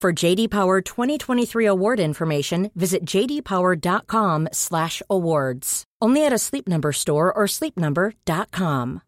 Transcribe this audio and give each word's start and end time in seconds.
For 0.00 0.14
JD 0.14 0.48
Power 0.48 0.80
2023 0.80 1.66
award 1.66 2.00
information, 2.00 2.70
visit 2.74 3.04
jdpower.com/awards. 3.04 5.84
Only 6.00 6.24
at 6.24 6.32
a 6.32 6.38
Sleep 6.38 6.66
Number 6.66 6.92
store 6.92 7.30
or 7.30 7.44
sleepnumber.com. 7.44 9.02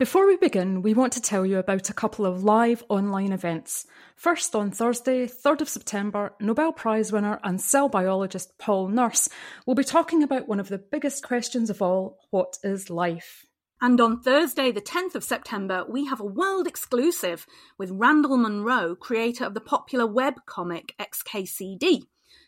Before 0.00 0.26
we 0.26 0.36
begin, 0.36 0.82
we 0.82 0.92
want 0.92 1.12
to 1.12 1.20
tell 1.20 1.46
you 1.46 1.58
about 1.58 1.88
a 1.88 1.94
couple 1.94 2.26
of 2.26 2.42
live 2.42 2.82
online 2.88 3.30
events. 3.30 3.86
First, 4.16 4.56
on 4.56 4.72
Thursday, 4.72 5.28
3rd 5.28 5.60
of 5.60 5.68
September, 5.68 6.34
Nobel 6.40 6.72
Prize 6.72 7.12
winner 7.12 7.38
and 7.44 7.60
cell 7.60 7.88
biologist 7.88 8.58
Paul 8.58 8.88
Nurse 8.88 9.28
will 9.68 9.76
be 9.76 9.84
talking 9.84 10.24
about 10.24 10.48
one 10.48 10.58
of 10.58 10.68
the 10.68 10.78
biggest 10.78 11.22
questions 11.22 11.70
of 11.70 11.80
all 11.80 12.18
what 12.30 12.58
is 12.64 12.90
life? 12.90 13.46
And 13.82 14.00
on 14.00 14.20
Thursday, 14.20 14.70
the 14.70 14.80
10th 14.80 15.16
of 15.16 15.24
September, 15.24 15.84
we 15.88 16.06
have 16.06 16.20
a 16.20 16.24
world 16.24 16.68
exclusive 16.68 17.46
with 17.76 17.90
Randall 17.90 18.36
Munroe, 18.36 18.94
creator 18.94 19.44
of 19.44 19.54
the 19.54 19.60
popular 19.60 20.06
web 20.06 20.34
comic 20.46 20.94
XKCD. 21.00 22.02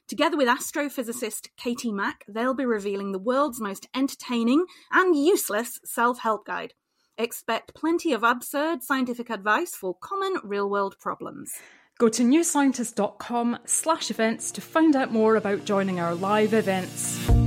Together 0.06 0.36
with 0.36 0.46
astrophysicist 0.46 1.48
Katie 1.56 1.90
Mack, 1.90 2.24
they'll 2.28 2.54
be 2.54 2.64
revealing 2.64 3.10
the 3.10 3.18
world's 3.18 3.60
most 3.60 3.88
entertaining 3.96 4.66
and 4.92 5.16
useless 5.16 5.80
self 5.84 6.20
help 6.20 6.46
guide. 6.46 6.74
Expect 7.18 7.74
plenty 7.74 8.12
of 8.12 8.22
absurd 8.22 8.84
scientific 8.84 9.28
advice 9.28 9.74
for 9.74 9.96
common 10.00 10.36
real 10.44 10.70
world 10.70 10.94
problems. 11.00 11.52
Go 11.98 12.08
to 12.10 12.22
newscientist.com 12.22 13.58
slash 13.64 14.08
events 14.08 14.52
to 14.52 14.60
find 14.60 14.94
out 14.94 15.10
more 15.10 15.34
about 15.34 15.64
joining 15.64 15.98
our 15.98 16.14
live 16.14 16.54
events. 16.54 17.43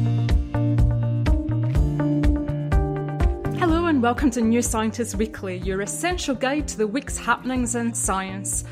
And 3.98 4.04
welcome 4.04 4.30
to 4.30 4.42
New 4.42 4.62
Scientist 4.62 5.16
Weekly, 5.16 5.58
your 5.58 5.82
essential 5.82 6.36
guide 6.36 6.68
to 6.68 6.78
the 6.78 6.86
week's 6.86 7.18
happenings 7.18 7.74
in 7.74 7.96
science. 7.96 8.64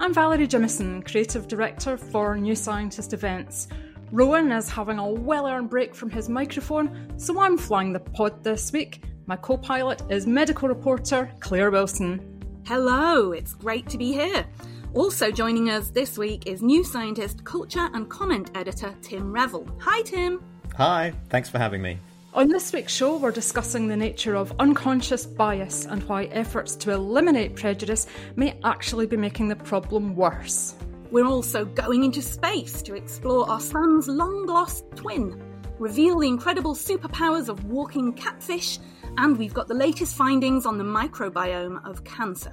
I'm 0.00 0.14
Valerie 0.14 0.46
Jamieson, 0.46 1.02
Creative 1.02 1.46
Director 1.46 1.98
for 1.98 2.38
New 2.38 2.54
Scientist 2.54 3.12
Events. 3.12 3.68
Rowan 4.10 4.50
is 4.50 4.70
having 4.70 4.98
a 4.98 5.06
well 5.06 5.46
earned 5.46 5.68
break 5.68 5.94
from 5.94 6.08
his 6.08 6.30
microphone, 6.30 7.12
so 7.18 7.38
I'm 7.38 7.58
flying 7.58 7.92
the 7.92 8.00
pod 8.00 8.42
this 8.42 8.72
week. 8.72 9.02
My 9.26 9.36
co 9.36 9.58
pilot 9.58 10.02
is 10.08 10.26
medical 10.26 10.66
reporter 10.66 11.30
Claire 11.40 11.70
Wilson. 11.70 12.40
Hello, 12.64 13.32
it's 13.32 13.52
great 13.52 13.86
to 13.90 13.98
be 13.98 14.14
here. 14.14 14.46
Also 14.94 15.30
joining 15.30 15.68
us 15.68 15.90
this 15.90 16.16
week 16.16 16.46
is 16.46 16.62
New 16.62 16.84
Scientist 16.84 17.44
culture 17.44 17.90
and 17.92 18.08
comment 18.08 18.50
editor 18.54 18.94
Tim 19.02 19.30
Revell. 19.30 19.66
Hi, 19.82 20.00
Tim. 20.00 20.42
Hi, 20.78 21.12
thanks 21.28 21.50
for 21.50 21.58
having 21.58 21.82
me. 21.82 21.98
On 22.32 22.46
this 22.46 22.72
week's 22.72 22.94
show, 22.94 23.16
we're 23.16 23.32
discussing 23.32 23.88
the 23.88 23.96
nature 23.96 24.36
of 24.36 24.54
unconscious 24.60 25.26
bias 25.26 25.84
and 25.86 26.00
why 26.04 26.26
efforts 26.26 26.76
to 26.76 26.92
eliminate 26.92 27.56
prejudice 27.56 28.06
may 28.36 28.56
actually 28.62 29.06
be 29.06 29.16
making 29.16 29.48
the 29.48 29.56
problem 29.56 30.14
worse. 30.14 30.76
We're 31.10 31.26
also 31.26 31.64
going 31.64 32.04
into 32.04 32.22
space 32.22 32.82
to 32.82 32.94
explore 32.94 33.50
our 33.50 33.58
sun's 33.58 34.06
long 34.06 34.46
lost 34.46 34.84
twin, 34.94 35.42
reveal 35.80 36.20
the 36.20 36.28
incredible 36.28 36.76
superpowers 36.76 37.48
of 37.48 37.64
walking 37.64 38.12
catfish, 38.12 38.78
and 39.18 39.36
we've 39.36 39.52
got 39.52 39.66
the 39.66 39.74
latest 39.74 40.14
findings 40.14 40.66
on 40.66 40.78
the 40.78 40.84
microbiome 40.84 41.84
of 41.84 42.04
cancer. 42.04 42.52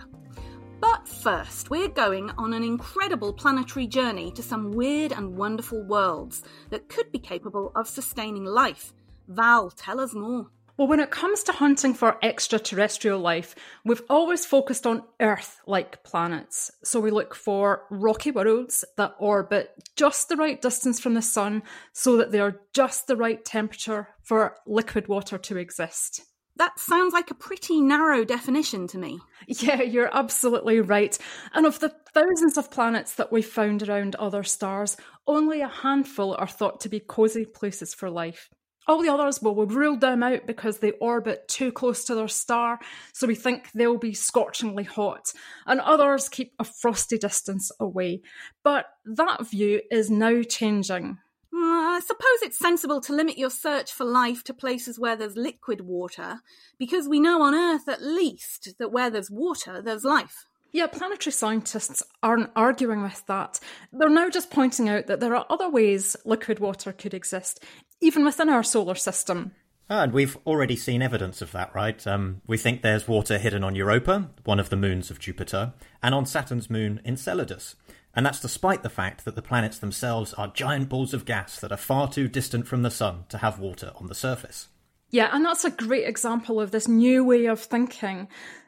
But 0.79 1.07
first, 1.07 1.69
we're 1.69 1.87
going 1.87 2.31
on 2.39 2.53
an 2.53 2.63
incredible 2.63 3.31
planetary 3.31 3.85
journey 3.85 4.31
to 4.31 4.41
some 4.41 4.71
weird 4.71 5.11
and 5.11 5.37
wonderful 5.37 5.83
worlds 5.83 6.43
that 6.71 6.89
could 6.89 7.11
be 7.11 7.19
capable 7.19 7.71
of 7.75 7.87
sustaining 7.87 8.43
life. 8.43 8.91
Val, 9.27 9.69
tell 9.71 9.99
us 9.99 10.13
more. 10.13 10.47
Well, 10.77 10.87
when 10.87 10.99
it 10.99 11.09
comes 11.09 11.41
to 11.43 11.51
hunting 11.51 11.95
for 11.95 12.23
extraterrestrial 12.23 13.19
life, 13.19 13.55
we've 13.83 14.03
always 14.11 14.45
focused 14.45 14.85
on 14.85 15.03
Earth 15.19 15.59
like 15.65 16.03
planets. 16.03 16.69
So 16.83 16.99
we 16.99 17.09
look 17.09 17.33
for 17.33 17.85
rocky 17.89 18.29
worlds 18.29 18.85
that 18.95 19.15
orbit 19.17 19.71
just 19.95 20.29
the 20.29 20.35
right 20.35 20.61
distance 20.61 20.99
from 20.99 21.15
the 21.15 21.23
sun 21.23 21.63
so 21.93 22.17
that 22.17 22.31
they 22.31 22.39
are 22.39 22.61
just 22.73 23.07
the 23.07 23.15
right 23.15 23.43
temperature 23.43 24.09
for 24.21 24.55
liquid 24.67 25.07
water 25.07 25.39
to 25.39 25.57
exist. 25.57 26.21
That 26.57 26.79
sounds 26.79 27.13
like 27.13 27.31
a 27.31 27.35
pretty 27.35 27.81
narrow 27.81 28.23
definition 28.23 28.87
to 28.87 28.97
me. 28.99 29.19
Yeah, 29.47 29.81
you're 29.81 30.15
absolutely 30.15 30.81
right. 30.81 31.17
And 31.53 31.65
of 31.65 31.79
the 31.79 31.93
thousands 32.13 32.57
of 32.57 32.71
planets 32.71 33.15
that 33.15 33.31
we've 33.31 33.45
found 33.45 33.87
around 33.87 34.15
other 34.15 34.43
stars, 34.43 34.97
only 35.25 35.61
a 35.61 35.67
handful 35.67 36.35
are 36.35 36.47
thought 36.47 36.79
to 36.81 36.89
be 36.89 36.99
cosy 36.99 37.45
places 37.45 37.93
for 37.93 38.09
life. 38.09 38.49
All 38.87 39.01
the 39.01 39.09
others, 39.09 39.41
well, 39.41 39.53
we've 39.53 39.75
ruled 39.75 40.01
them 40.01 40.23
out 40.23 40.47
because 40.47 40.77
they 40.77 40.91
orbit 40.91 41.47
too 41.47 41.71
close 41.73 42.05
to 42.05 42.15
their 42.15 42.29
star, 42.29 42.79
so 43.11 43.27
we 43.27 43.35
think 43.35 43.69
they'll 43.73 43.97
be 43.97 44.13
scorchingly 44.13 44.85
hot, 44.85 45.33
and 45.65 45.81
others 45.81 46.29
keep 46.29 46.53
a 46.57 46.63
frosty 46.63 47.17
distance 47.17 47.69
away. 47.79 48.21
But 48.63 48.85
that 49.05 49.45
view 49.47 49.81
is 49.91 50.09
now 50.09 50.41
changing. 50.41 51.17
I 51.53 51.99
suppose 51.99 52.43
it's 52.43 52.59
sensible 52.59 53.01
to 53.01 53.13
limit 53.13 53.37
your 53.37 53.49
search 53.49 53.91
for 53.91 54.05
life 54.05 54.43
to 54.43 54.53
places 54.53 54.99
where 54.99 55.15
there's 55.15 55.35
liquid 55.35 55.81
water, 55.81 56.41
because 56.77 57.09
we 57.09 57.19
know 57.19 57.41
on 57.41 57.55
Earth 57.55 57.89
at 57.89 58.03
least 58.03 58.75
that 58.77 58.91
where 58.91 59.09
there's 59.09 59.31
water, 59.31 59.81
there's 59.81 60.03
life. 60.03 60.47
Yeah, 60.73 60.87
planetary 60.87 61.31
scientists 61.31 62.03
aren't 62.21 62.51
arguing 62.55 63.01
with 63.01 63.25
that. 63.27 63.59
They're 63.91 64.09
now 64.09 64.29
just 64.29 64.51
pointing 64.51 64.89
out 64.89 65.07
that 65.07 65.19
there 65.19 65.35
are 65.35 65.45
other 65.49 65.69
ways 65.69 66.15
liquid 66.23 66.59
water 66.59 66.91
could 66.91 67.13
exist, 67.13 67.63
even 68.01 68.23
within 68.25 68.49
our 68.49 68.63
solar 68.63 68.95
system. 68.95 69.51
Ah, 69.89 70.03
and 70.03 70.11
we've 70.11 70.37
already 70.45 70.75
seen 70.75 71.01
evidence 71.01 71.41
of 71.41 71.53
that, 71.53 71.73
right? 71.73 72.05
Um, 72.05 72.41
we 72.45 72.57
think 72.57 72.81
there's 72.81 73.07
water 73.07 73.37
hidden 73.37 73.63
on 73.63 73.75
Europa, 73.75 74.29
one 74.43 74.59
of 74.59 74.69
the 74.69 74.75
moons 74.75 75.09
of 75.09 75.19
Jupiter, 75.19 75.73
and 76.03 76.13
on 76.13 76.25
Saturn's 76.25 76.69
moon 76.69 76.99
Enceladus. 77.05 77.75
And 78.13 78.25
that's 78.25 78.41
despite 78.41 78.83
the 78.83 78.89
fact 78.89 79.23
that 79.23 79.35
the 79.35 79.41
planets 79.41 79.77
themselves 79.77 80.33
are 80.33 80.47
giant 80.47 80.89
balls 80.89 81.13
of 81.13 81.23
gas 81.23 81.59
that 81.59 81.71
are 81.71 81.77
far 81.77 82.09
too 82.09 82.27
distant 82.27 82.67
from 82.67 82.81
the 82.81 82.91
sun 82.91 83.25
to 83.29 83.37
have 83.37 83.59
water 83.59 83.93
on 83.95 84.07
the 84.07 84.15
surface. 84.15 84.67
Yeah, 85.09 85.29
and 85.31 85.45
that's 85.45 85.63
a 85.63 85.71
great 85.71 86.07
example 86.07 86.59
of 86.59 86.71
this 86.71 86.87
new 86.87 87.23
way 87.23 87.45
of 87.45 87.61
thinking. 87.61 88.27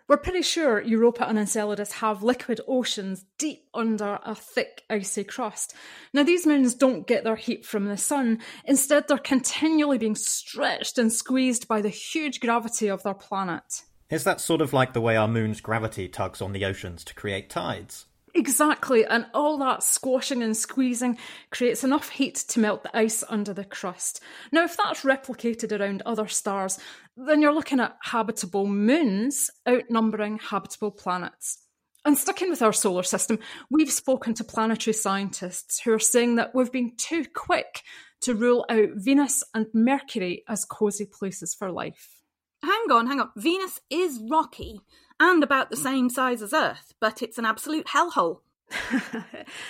We're 0.09 0.17
pretty 0.17 0.41
sure 0.41 0.81
Europa 0.81 1.29
and 1.29 1.37
Enceladus 1.37 1.91
have 1.91 2.23
liquid 2.23 2.61
oceans 2.67 3.25
deep 3.37 3.67
under 3.75 4.17
a 4.25 4.33
thick, 4.33 4.81
icy 4.89 5.23
crust. 5.23 5.75
Now, 6.15 6.23
these 6.23 6.47
moons 6.47 6.73
don't 6.73 7.05
get 7.05 7.23
their 7.23 7.35
heat 7.35 7.63
from 7.63 7.85
the 7.85 7.95
sun. 7.95 8.39
Instead, 8.65 9.07
they're 9.07 9.19
continually 9.19 9.99
being 9.99 10.15
stretched 10.15 10.97
and 10.97 11.13
squeezed 11.13 11.67
by 11.67 11.83
the 11.83 11.89
huge 11.89 12.39
gravity 12.39 12.87
of 12.87 13.03
their 13.03 13.13
planet. 13.13 13.83
Is 14.09 14.23
that 14.23 14.41
sort 14.41 14.61
of 14.61 14.73
like 14.73 14.93
the 14.93 15.01
way 15.01 15.15
our 15.15 15.27
moon's 15.27 15.61
gravity 15.61 16.07
tugs 16.07 16.41
on 16.41 16.53
the 16.53 16.65
oceans 16.65 17.03
to 17.03 17.13
create 17.13 17.51
tides? 17.51 18.07
Exactly, 18.35 19.05
and 19.05 19.25
all 19.33 19.57
that 19.57 19.83
squashing 19.83 20.43
and 20.43 20.55
squeezing 20.55 21.17
creates 21.51 21.83
enough 21.83 22.09
heat 22.09 22.35
to 22.35 22.59
melt 22.59 22.83
the 22.83 22.95
ice 22.95 23.23
under 23.27 23.53
the 23.53 23.65
crust. 23.65 24.21
Now, 24.51 24.63
if 24.63 24.77
that's 24.77 25.01
replicated 25.01 25.77
around 25.77 26.03
other 26.05 26.27
stars, 26.27 26.79
then 27.27 27.41
you're 27.41 27.53
looking 27.53 27.79
at 27.79 27.97
habitable 28.01 28.65
moons 28.65 29.49
outnumbering 29.67 30.39
habitable 30.39 30.91
planets. 30.91 31.59
And 32.05 32.17
sticking 32.17 32.49
with 32.49 32.61
our 32.61 32.71
solar 32.71 33.03
system, 33.03 33.39
we've 33.69 33.91
spoken 33.91 34.33
to 34.35 34.43
planetary 34.43 34.93
scientists 34.93 35.81
who 35.81 35.91
are 35.93 35.99
saying 35.99 36.35
that 36.35 36.55
we've 36.55 36.71
been 36.71 36.95
too 36.95 37.25
quick 37.33 37.83
to 38.21 38.35
rule 38.35 38.65
out 38.69 38.89
Venus 38.95 39.43
and 39.53 39.67
Mercury 39.73 40.43
as 40.47 40.65
cosy 40.65 41.05
places 41.05 41.53
for 41.53 41.71
life. 41.71 42.21
Hang 42.63 42.91
on, 42.91 43.07
hang 43.07 43.19
on. 43.19 43.29
Venus 43.35 43.79
is 43.89 44.19
rocky, 44.29 44.79
and 45.19 45.43
about 45.43 45.69
the 45.69 45.77
same 45.77 46.09
size 46.09 46.41
as 46.41 46.53
Earth, 46.53 46.93
but 46.99 47.21
it's 47.21 47.37
an 47.37 47.45
absolute 47.45 47.87
hellhole. 47.87 48.39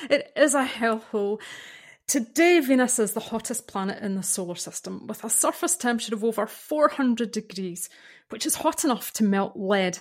it 0.10 0.31
is 0.36 0.54
a 0.54 0.66
hellhole. 0.66 1.40
Today, 2.09 2.59
Venus 2.59 2.97
is 2.97 3.13
the 3.13 3.19
hottest 3.19 3.67
planet 3.67 4.01
in 4.01 4.15
the 4.15 4.23
solar 4.23 4.56
system, 4.56 5.06
with 5.06 5.23
a 5.23 5.29
surface 5.29 5.77
temperature 5.77 6.15
of 6.15 6.23
over 6.23 6.47
400 6.47 7.29
degrees, 7.29 7.88
which 8.29 8.47
is 8.47 8.56
hot 8.56 8.83
enough 8.83 9.13
to 9.13 9.23
melt 9.23 9.53
lead. 9.56 10.00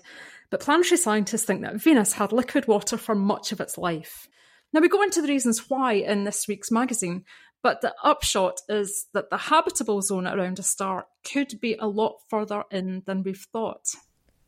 But 0.48 0.60
planetary 0.60 0.96
scientists 0.96 1.44
think 1.44 1.60
that 1.60 1.82
Venus 1.82 2.14
had 2.14 2.32
liquid 2.32 2.66
water 2.66 2.96
for 2.96 3.14
much 3.14 3.52
of 3.52 3.60
its 3.60 3.76
life. 3.76 4.26
Now, 4.72 4.80
we 4.80 4.88
go 4.88 5.02
into 5.02 5.20
the 5.20 5.28
reasons 5.28 5.68
why 5.68 5.92
in 5.92 6.24
this 6.24 6.48
week's 6.48 6.70
magazine, 6.70 7.24
but 7.62 7.82
the 7.82 7.92
upshot 8.02 8.62
is 8.70 9.08
that 9.12 9.28
the 9.28 9.36
habitable 9.36 10.00
zone 10.00 10.26
around 10.26 10.58
a 10.58 10.62
star 10.62 11.08
could 11.30 11.60
be 11.60 11.76
a 11.78 11.88
lot 11.88 12.14
further 12.30 12.64
in 12.70 13.02
than 13.04 13.22
we've 13.22 13.46
thought. 13.52 13.84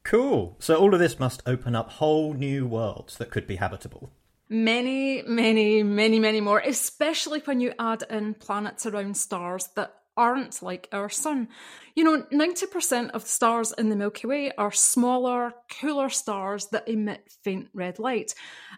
Cool. 0.03 0.57
So, 0.61 0.77
all 0.77 0.95
of 0.95 1.01
this 1.01 1.19
must 1.19 1.43
open 1.45 1.77
up 1.77 1.91
whole 1.91 2.33
new 2.33 2.67
worlds 2.67 3.19
that 3.19 3.31
could 3.31 3.47
be 3.47 3.57
habitable. 3.57 4.15
Many, 4.53 5.23
many, 5.23 5.85
many, 5.85 6.19
many 6.19 6.41
more, 6.41 6.59
especially 6.59 7.39
when 7.45 7.61
you 7.61 7.73
add 7.79 8.03
in 8.11 8.35
planets 8.35 8.85
around 8.85 9.17
stars 9.17 9.69
that 9.77 9.95
aren't 10.17 10.61
like 10.61 10.89
our 10.91 11.09
sun. 11.09 11.47
You 11.95 12.03
know, 12.03 12.23
90% 12.33 13.11
of 13.11 13.23
the 13.23 13.29
stars 13.29 13.73
in 13.79 13.91
the 13.91 13.97
Milky 13.97 14.27
Way 14.27 14.51
are 14.59 14.73
smaller, 14.73 15.55
cooler 15.81 16.09
stars 16.09 16.67
that 16.73 16.89
emit 16.89 17.33
faint 17.45 17.69
red 17.73 18.01
light. 18.01 18.35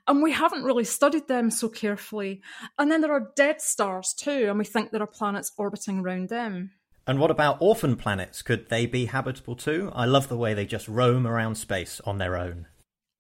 And 0.07 0.23
we 0.23 0.33
haven't 0.33 0.65
really 0.65 0.85
studied 0.85 1.27
them 1.27 1.51
so 1.51 1.71
carefully. 1.71 2.43
And 2.79 2.91
then 2.91 3.01
there 3.01 3.13
are 3.13 3.33
dead 3.35 3.63
stars 3.63 4.13
too, 4.13 4.49
and 4.51 4.59
we 4.59 4.67
think 4.67 4.91
there 4.91 5.03
are 5.03 5.07
planets 5.07 5.53
orbiting 5.57 6.01
around 6.01 6.29
them. 6.29 6.73
And 7.07 7.19
what 7.19 7.31
about 7.31 7.57
orphan 7.61 7.97
planets? 7.97 8.43
Could 8.43 8.69
they 8.69 8.85
be 8.85 9.07
habitable 9.07 9.57
too? 9.57 9.91
I 9.95 10.05
love 10.05 10.29
the 10.29 10.37
way 10.37 10.53
they 10.53 10.67
just 10.67 10.87
roam 10.87 11.27
around 11.27 11.57
space 11.57 11.99
on 12.05 12.19
their 12.19 12.37
own. 12.37 12.67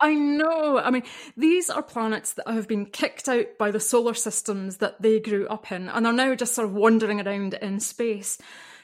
I 0.03 0.15
know. 0.15 0.79
I 0.79 0.91
mean, 0.91 1.05
these 1.37 1.71
are 1.71 1.81
planets 1.81 2.33
that 2.33 2.49
have 2.49 2.67
been 2.67 2.87
kicked 2.87 3.29
out 3.29 3.57
by 3.57 3.71
the 3.71 3.79
solar 3.79 4.15
systems 4.15 4.79
that 4.79 5.01
they 5.01 5.21
grew 5.21 5.47
up 5.47 5.71
in 5.71 5.89
and 5.89 6.09
are 6.09 6.13
now 6.13 6.35
just 6.35 6.57
sort 6.57 6.69
of 6.69 6.75
wandering 6.75 7.21
around 7.25 7.55
in 7.55 7.79
space. 7.79 8.37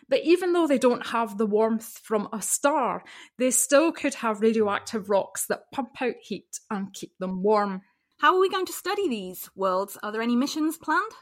But 0.09 0.21
even 0.23 0.53
though 0.53 0.69
they 0.69 0.79
don't 0.79 1.09
have 1.09 1.37
the 1.37 1.45
warmth 1.45 1.99
from 2.05 2.29
a 2.33 2.41
star, 2.41 3.03
they 3.37 3.51
still 3.51 3.91
could 3.91 4.15
have 4.15 4.41
radioactive 4.41 5.11
rocks 5.11 5.47
that 5.47 5.73
pump 5.73 6.01
out 6.01 6.15
heat 6.23 6.61
and 6.71 6.95
keep 6.95 7.19
them 7.19 7.43
warm. 7.43 7.83
How 8.19 8.37
are 8.37 8.41
we 8.41 8.49
going 8.49 8.67
to 8.67 8.73
study 8.73 9.09
these 9.09 9.51
worlds? 9.57 9.99
Are 10.03 10.13
there 10.13 10.23
any 10.23 10.37
missions 10.37 10.79
planned? 10.79 11.13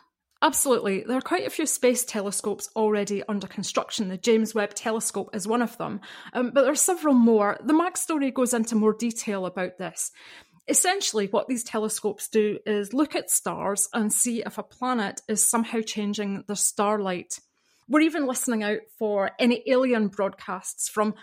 Absolutely. 0.43 1.03
There 1.03 1.17
are 1.17 1.23
quite 1.23 1.47
a 1.47 1.51
few 1.51 1.65
space 1.67 2.05
telescopes 2.05 2.69
already 2.77 3.23
under 3.27 3.47
construction. 3.47 4.09
The 4.09 4.19
James 4.19 4.55
Webb 4.55 4.75
Telescope 4.75 5.31
is 5.35 5.49
one 5.49 5.63
of 5.63 5.77
them, 5.79 6.01
um, 6.35 6.51
but 6.53 6.63
there 6.63 6.73
are 6.73 6.77
several 6.77 7.15
more. 7.15 7.59
The 7.65 7.73
Mag 7.73 7.97
story 7.97 8.31
goes 8.31 8.53
into 8.53 8.75
more 8.75 8.93
detail 8.93 9.47
about 9.47 9.79
this. 9.79 10.13
Essentially, 10.69 11.29
what 11.29 11.49
these 11.49 11.65
telescopes 11.65 12.29
do 12.29 12.59
is 12.67 12.93
look 12.93 13.15
at 13.15 13.31
stars 13.31 13.89
and 13.95 14.13
see 14.13 14.43
if 14.45 14.59
a 14.59 14.63
planet 14.63 15.23
is 15.27 15.49
somehow 15.49 15.81
changing 15.81 16.45
the 16.49 16.57
starlight. 16.57 17.39
We're 17.89 18.01
even 18.01 18.27
listening 18.27 18.63
out 18.63 18.81
for 18.99 19.31
any 19.39 19.63
alien 19.67 20.09
broadcasts 20.09 20.89
from 20.89 21.15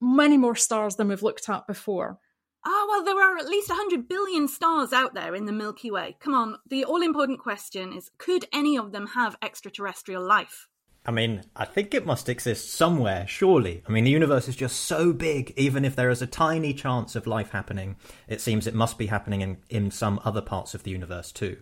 many 0.00 0.38
more 0.38 0.56
stars 0.56 0.96
than 0.96 1.08
we've 1.08 1.22
looked 1.22 1.48
at 1.48 1.66
before. 1.66 2.18
Ah, 2.64 2.86
well, 2.88 3.04
there 3.04 3.20
are 3.20 3.38
at 3.38 3.48
least 3.48 3.68
100 3.68 4.08
billion 4.08 4.46
stars 4.46 4.92
out 4.92 5.14
there 5.14 5.34
in 5.34 5.46
the 5.46 5.52
Milky 5.52 5.90
Way. 5.90 6.16
Come 6.20 6.34
on, 6.34 6.58
the 6.68 6.84
all 6.84 7.02
important 7.02 7.40
question 7.40 7.92
is 7.92 8.10
could 8.18 8.46
any 8.52 8.78
of 8.78 8.92
them 8.92 9.08
have 9.08 9.36
extraterrestrial 9.42 10.22
life? 10.22 10.68
I 11.04 11.10
mean, 11.10 11.42
I 11.56 11.64
think 11.64 11.94
it 11.94 12.06
must 12.06 12.28
exist 12.28 12.72
somewhere, 12.72 13.26
surely. 13.26 13.82
I 13.88 13.90
mean, 13.90 14.04
the 14.04 14.10
universe 14.10 14.46
is 14.46 14.54
just 14.54 14.82
so 14.82 15.12
big, 15.12 15.52
even 15.56 15.84
if 15.84 15.96
there 15.96 16.10
is 16.10 16.22
a 16.22 16.28
tiny 16.28 16.72
chance 16.72 17.16
of 17.16 17.26
life 17.26 17.50
happening, 17.50 17.96
it 18.28 18.40
seems 18.40 18.68
it 18.68 18.74
must 18.74 18.98
be 18.98 19.06
happening 19.06 19.40
in, 19.40 19.56
in 19.68 19.90
some 19.90 20.20
other 20.24 20.40
parts 20.40 20.74
of 20.74 20.84
the 20.84 20.92
universe 20.92 21.32
too. 21.32 21.56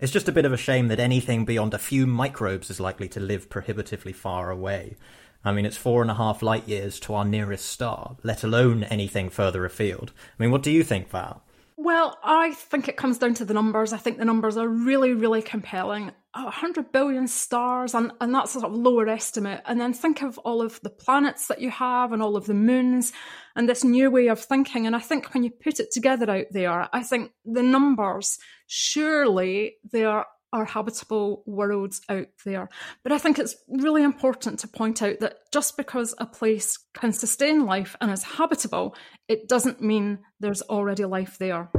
It's 0.00 0.12
just 0.12 0.28
a 0.28 0.32
bit 0.32 0.46
of 0.46 0.54
a 0.54 0.56
shame 0.56 0.88
that 0.88 1.00
anything 1.00 1.44
beyond 1.44 1.74
a 1.74 1.78
few 1.78 2.06
microbes 2.06 2.70
is 2.70 2.80
likely 2.80 3.08
to 3.08 3.20
live 3.20 3.50
prohibitively 3.50 4.14
far 4.14 4.50
away. 4.50 4.96
I 5.44 5.52
mean, 5.52 5.66
it's 5.66 5.76
four 5.76 6.02
and 6.02 6.10
a 6.10 6.14
half 6.14 6.42
light 6.42 6.68
years 6.68 6.98
to 7.00 7.14
our 7.14 7.24
nearest 7.24 7.66
star, 7.66 8.16
let 8.22 8.44
alone 8.44 8.84
anything 8.84 9.30
further 9.30 9.64
afield. 9.64 10.12
I 10.38 10.42
mean, 10.42 10.50
what 10.50 10.62
do 10.62 10.70
you 10.70 10.82
think, 10.82 11.08
Val? 11.10 11.42
Well, 11.80 12.18
I 12.24 12.54
think 12.54 12.88
it 12.88 12.96
comes 12.96 13.18
down 13.18 13.34
to 13.34 13.44
the 13.44 13.54
numbers. 13.54 13.92
I 13.92 13.98
think 13.98 14.18
the 14.18 14.24
numbers 14.24 14.56
are 14.56 14.66
really, 14.66 15.12
really 15.12 15.42
compelling. 15.42 16.10
100 16.34 16.90
billion 16.90 17.28
stars, 17.28 17.94
and, 17.94 18.10
and 18.20 18.34
that's 18.34 18.56
a 18.56 18.60
sort 18.60 18.72
of 18.72 18.78
lower 18.78 19.08
estimate. 19.08 19.62
And 19.64 19.80
then 19.80 19.92
think 19.92 20.22
of 20.22 20.38
all 20.38 20.60
of 20.60 20.80
the 20.82 20.90
planets 20.90 21.46
that 21.46 21.60
you 21.60 21.70
have 21.70 22.12
and 22.12 22.20
all 22.20 22.36
of 22.36 22.46
the 22.46 22.54
moons 22.54 23.12
and 23.54 23.68
this 23.68 23.84
new 23.84 24.10
way 24.10 24.26
of 24.26 24.40
thinking. 24.40 24.86
And 24.86 24.96
I 24.96 24.98
think 24.98 25.32
when 25.32 25.44
you 25.44 25.50
put 25.50 25.78
it 25.78 25.92
together 25.92 26.28
out 26.28 26.46
there, 26.50 26.88
I 26.92 27.02
think 27.04 27.30
the 27.44 27.62
numbers, 27.62 28.38
surely 28.66 29.76
they 29.90 30.04
are 30.04 30.26
are 30.52 30.64
habitable 30.64 31.42
worlds 31.46 32.00
out 32.08 32.28
there. 32.44 32.68
But 33.02 33.12
I 33.12 33.18
think 33.18 33.38
it's 33.38 33.56
really 33.68 34.02
important 34.02 34.60
to 34.60 34.68
point 34.68 35.02
out 35.02 35.20
that 35.20 35.50
just 35.52 35.76
because 35.76 36.14
a 36.18 36.26
place 36.26 36.78
can 36.94 37.12
sustain 37.12 37.66
life 37.66 37.96
and 38.00 38.10
is 38.10 38.22
habitable, 38.22 38.94
it 39.28 39.48
doesn't 39.48 39.82
mean 39.82 40.20
there's 40.40 40.62
already 40.62 41.04
life 41.04 41.38
there. 41.38 41.70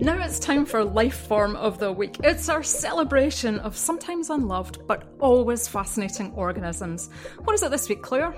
Now 0.00 0.24
it's 0.24 0.38
time 0.38 0.64
for 0.64 0.84
Life 0.84 1.26
Form 1.26 1.56
of 1.56 1.80
the 1.80 1.92
Week. 1.92 2.16
It's 2.22 2.48
our 2.48 2.62
celebration 2.62 3.58
of 3.58 3.76
sometimes 3.76 4.30
unloved 4.30 4.86
but 4.86 5.12
always 5.18 5.66
fascinating 5.66 6.32
organisms. 6.34 7.10
What 7.42 7.54
is 7.54 7.64
it 7.64 7.72
this 7.72 7.88
week, 7.88 8.02
Claire? 8.02 8.34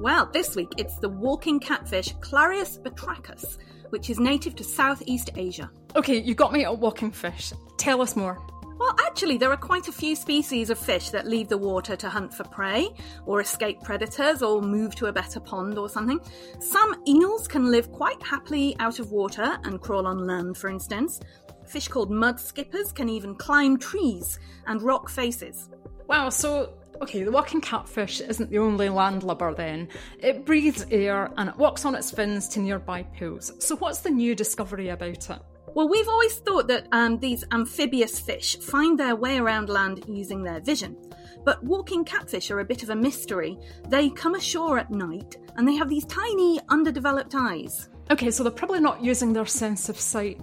Well, 0.00 0.30
this 0.32 0.56
week 0.56 0.72
it's 0.78 0.98
the 0.98 1.10
walking 1.10 1.60
catfish 1.60 2.14
Clarias 2.20 2.78
batrachus 2.78 3.58
which 3.92 4.08
is 4.08 4.18
native 4.18 4.56
to 4.56 4.64
Southeast 4.64 5.28
Asia. 5.36 5.70
Okay, 5.94 6.18
you 6.18 6.34
got 6.34 6.52
me 6.52 6.64
at 6.64 6.78
walking 6.78 7.10
fish. 7.10 7.52
Tell 7.76 8.00
us 8.00 8.16
more. 8.16 8.40
Well, 8.78 8.96
actually, 9.06 9.36
there 9.36 9.50
are 9.50 9.56
quite 9.56 9.86
a 9.86 9.92
few 9.92 10.16
species 10.16 10.70
of 10.70 10.78
fish 10.78 11.10
that 11.10 11.26
leave 11.26 11.48
the 11.48 11.58
water 11.58 11.94
to 11.94 12.08
hunt 12.08 12.32
for 12.32 12.44
prey, 12.44 12.88
or 13.26 13.42
escape 13.42 13.82
predators, 13.82 14.42
or 14.42 14.62
move 14.62 14.94
to 14.96 15.06
a 15.06 15.12
better 15.12 15.38
pond 15.38 15.76
or 15.78 15.90
something. 15.90 16.20
Some 16.58 17.02
eels 17.06 17.46
can 17.46 17.70
live 17.70 17.92
quite 17.92 18.20
happily 18.22 18.74
out 18.80 18.98
of 18.98 19.12
water 19.12 19.58
and 19.64 19.80
crawl 19.80 20.06
on 20.06 20.26
land, 20.26 20.56
for 20.56 20.70
instance. 20.70 21.20
Fish 21.66 21.86
called 21.86 22.10
mud 22.10 22.40
skippers 22.40 22.92
can 22.92 23.10
even 23.10 23.34
climb 23.34 23.78
trees 23.78 24.40
and 24.66 24.80
rock 24.80 25.10
faces. 25.10 25.68
Wow, 26.08 26.30
so 26.30 26.72
Okay, 27.00 27.22
the 27.24 27.32
walking 27.32 27.60
catfish 27.60 28.20
isn't 28.20 28.50
the 28.50 28.58
only 28.58 28.88
landlubber 28.88 29.54
then. 29.54 29.88
It 30.18 30.44
breathes 30.44 30.86
air 30.90 31.30
and 31.36 31.48
it 31.48 31.56
walks 31.56 31.84
on 31.84 31.94
its 31.94 32.10
fins 32.10 32.48
to 32.48 32.60
nearby 32.60 33.02
pools. 33.02 33.52
So, 33.58 33.76
what's 33.76 34.00
the 34.00 34.10
new 34.10 34.34
discovery 34.34 34.90
about 34.90 35.30
it? 35.30 35.38
Well, 35.74 35.88
we've 35.88 36.08
always 36.08 36.34
thought 36.36 36.68
that 36.68 36.86
um, 36.92 37.18
these 37.18 37.44
amphibious 37.50 38.20
fish 38.20 38.58
find 38.58 38.98
their 38.98 39.16
way 39.16 39.38
around 39.38 39.70
land 39.70 40.04
using 40.06 40.42
their 40.42 40.60
vision. 40.60 40.96
But 41.44 41.64
walking 41.64 42.04
catfish 42.04 42.50
are 42.50 42.60
a 42.60 42.64
bit 42.64 42.82
of 42.82 42.90
a 42.90 42.96
mystery. 42.96 43.58
They 43.88 44.10
come 44.10 44.34
ashore 44.34 44.78
at 44.78 44.90
night 44.90 45.36
and 45.56 45.66
they 45.66 45.74
have 45.74 45.88
these 45.88 46.04
tiny, 46.04 46.60
underdeveloped 46.68 47.34
eyes. 47.34 47.88
Okay, 48.10 48.30
so 48.30 48.42
they're 48.42 48.52
probably 48.52 48.80
not 48.80 49.02
using 49.02 49.32
their 49.32 49.46
sense 49.46 49.88
of 49.88 49.98
sight. 49.98 50.40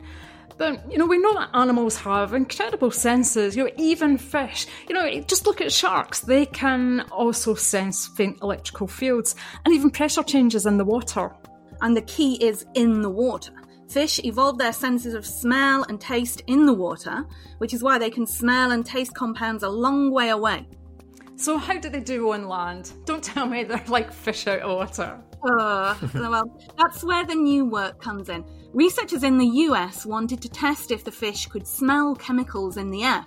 But, 0.59 0.91
you 0.91 0.97
know, 0.97 1.05
we 1.05 1.17
know 1.17 1.33
that 1.35 1.51
animals 1.53 1.95
have 1.99 2.33
incredible 2.33 2.91
senses, 2.91 3.55
you 3.55 3.63
know, 3.63 3.71
even 3.77 4.17
fish. 4.17 4.67
You 4.89 4.93
know, 4.93 5.09
just 5.21 5.47
look 5.47 5.61
at 5.61 5.71
sharks. 5.71 6.19
They 6.19 6.45
can 6.45 7.05
also 7.13 7.55
sense 7.55 8.07
faint 8.07 8.39
electrical 8.41 8.85
fields 8.85 9.35
and 9.63 9.73
even 9.73 9.89
pressure 9.89 10.21
changes 10.21 10.65
in 10.65 10.77
the 10.77 10.83
water. 10.83 11.33
And 11.79 11.95
the 11.95 12.01
key 12.01 12.43
is 12.45 12.65
in 12.73 13.01
the 13.01 13.09
water. 13.09 13.53
Fish 13.89 14.19
evolve 14.25 14.57
their 14.57 14.73
senses 14.73 15.13
of 15.13 15.25
smell 15.25 15.83
and 15.83 15.99
taste 15.99 16.43
in 16.47 16.65
the 16.65 16.73
water, 16.73 17.25
which 17.59 17.73
is 17.73 17.81
why 17.81 17.97
they 17.97 18.09
can 18.09 18.27
smell 18.27 18.71
and 18.71 18.85
taste 18.85 19.15
compounds 19.15 19.63
a 19.63 19.69
long 19.69 20.11
way 20.11 20.27
away. 20.27 20.67
So, 21.37 21.57
how 21.57 21.79
do 21.79 21.89
they 21.89 22.01
do 22.01 22.33
on 22.33 22.49
land? 22.49 22.91
Don't 23.05 23.23
tell 23.23 23.45
me 23.45 23.63
they're 23.63 23.81
like 23.87 24.11
fish 24.11 24.45
out 24.45 24.59
of 24.59 24.75
water. 24.75 25.21
Uh, 25.43 25.96
well, 26.15 26.60
that's 26.77 27.03
where 27.03 27.25
the 27.25 27.36
new 27.36 27.65
work 27.65 28.01
comes 28.01 28.29
in. 28.29 28.43
Researchers 28.74 29.24
in 29.24 29.38
the 29.38 29.48
US 29.48 30.05
wanted 30.05 30.41
to 30.41 30.50
test 30.50 30.91
if 30.91 31.03
the 31.03 31.12
fish 31.12 31.48
could 31.48 31.67
smell 31.67 32.15
chemicals 32.15 32.77
in 32.77 32.89
the 32.91 33.03
air. 33.03 33.25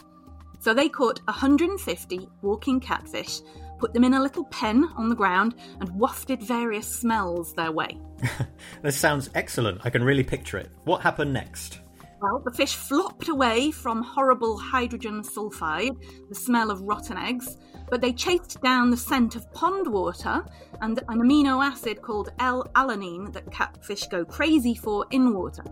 So 0.61 0.73
they 0.73 0.89
caught 0.89 1.21
150 1.25 2.29
walking 2.43 2.79
catfish, 2.79 3.41
put 3.79 3.93
them 3.93 4.05
in 4.05 4.15
a 4.15 4.23
little 4.23 4.45
pen 4.45 4.85
on 4.97 5.09
the 5.09 5.17
ground, 5.17 5.57
and 5.81 5.91
wafted 5.97 6.41
various 6.43 6.87
smells 6.87 7.55
their 7.55 7.73
way. 7.73 7.99
this 8.83 8.97
sounds 8.97 9.31
excellent. 9.35 9.81
I 9.85 9.91
can 9.91 10.05
really 10.05 10.23
picture 10.23 10.59
it. 10.59 10.71
What 10.85 11.01
happened 11.01 11.33
next? 11.33 11.81
Well, 12.21 12.41
the 12.45 12.53
fish 12.53 12.77
flopped 12.77 13.29
away 13.29 13.73
from 13.73 14.01
horrible 14.01 14.57
hydrogen 14.57 15.23
sulfide, 15.23 15.97
the 16.29 16.37
smell 16.37 16.71
of 16.71 16.81
rotten 16.83 17.19
eggs, 17.19 17.57
but 17.93 18.01
they 18.01 18.11
chased 18.15 18.59
down 18.63 18.89
the 18.89 18.97
scent 18.97 19.37
of 19.37 19.53
pond 19.53 19.87
water 19.87 20.43
and 20.81 20.99
an 21.11 21.19
amino 21.19 21.63
acid 21.63 22.01
called 22.01 22.33
L-alanine 22.39 23.31
that 23.35 23.53
catfish 23.53 24.07
go 24.07 24.25
crazy 24.25 24.75
for 24.75 25.05
in 25.11 25.35
water. 25.35 25.63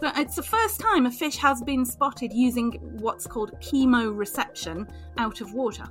So 0.00 0.10
it's 0.16 0.34
the 0.34 0.42
first 0.42 0.80
time 0.80 1.06
a 1.06 1.12
fish 1.12 1.36
has 1.36 1.62
been 1.62 1.86
spotted 1.86 2.32
using 2.32 2.72
what's 2.98 3.24
called 3.24 3.52
chemoreception 3.60 4.90
out 5.16 5.40
of 5.40 5.54
water. 5.54 5.84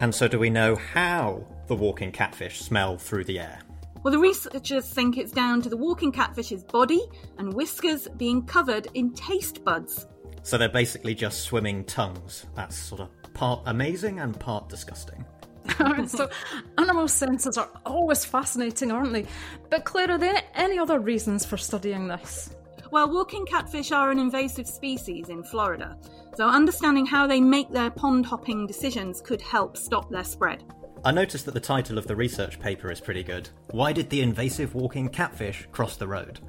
And 0.00 0.12
so, 0.12 0.26
do 0.26 0.36
we 0.36 0.50
know 0.50 0.74
how 0.74 1.46
the 1.68 1.76
walking 1.76 2.10
catfish 2.10 2.58
smell 2.58 2.98
through 2.98 3.22
the 3.22 3.38
air? 3.38 3.60
Well, 4.02 4.10
the 4.10 4.18
researchers 4.18 4.88
think 4.88 5.16
it's 5.16 5.30
down 5.30 5.62
to 5.62 5.68
the 5.68 5.76
walking 5.76 6.10
catfish's 6.10 6.64
body 6.64 7.06
and 7.38 7.54
whiskers 7.54 8.08
being 8.16 8.42
covered 8.46 8.88
in 8.94 9.14
taste 9.14 9.62
buds. 9.62 10.08
So 10.42 10.58
they're 10.58 10.68
basically 10.68 11.14
just 11.14 11.42
swimming 11.42 11.84
tongues. 11.84 12.46
That's 12.56 12.76
sort 12.76 13.02
of 13.02 13.19
part 13.40 13.62
amazing 13.64 14.20
and 14.20 14.38
part 14.38 14.68
disgusting. 14.68 15.24
so 16.08 16.28
animal 16.76 17.08
senses 17.08 17.56
are 17.56 17.70
always 17.86 18.22
fascinating, 18.22 18.92
aren't 18.92 19.14
they? 19.14 19.24
But 19.70 19.86
Claire, 19.86 20.10
are 20.10 20.18
there 20.18 20.42
any 20.54 20.78
other 20.78 20.98
reasons 21.00 21.46
for 21.46 21.56
studying 21.56 22.06
this? 22.06 22.54
Well, 22.90 23.10
walking 23.10 23.46
catfish 23.46 23.92
are 23.92 24.10
an 24.10 24.18
invasive 24.18 24.66
species 24.66 25.30
in 25.30 25.42
Florida, 25.42 25.96
so 26.36 26.46
understanding 26.50 27.06
how 27.06 27.26
they 27.26 27.40
make 27.40 27.70
their 27.70 27.90
pond 27.90 28.26
hopping 28.26 28.66
decisions 28.66 29.22
could 29.22 29.40
help 29.40 29.78
stop 29.78 30.10
their 30.10 30.24
spread. 30.24 30.62
I 31.02 31.10
noticed 31.10 31.46
that 31.46 31.54
the 31.54 31.60
title 31.60 31.96
of 31.96 32.06
the 32.06 32.16
research 32.16 32.60
paper 32.60 32.92
is 32.92 33.00
pretty 33.00 33.22
good. 33.22 33.48
Why 33.70 33.94
did 33.94 34.10
the 34.10 34.20
invasive 34.20 34.74
walking 34.74 35.08
catfish 35.08 35.66
cross 35.72 35.96
the 35.96 36.08
road? 36.08 36.40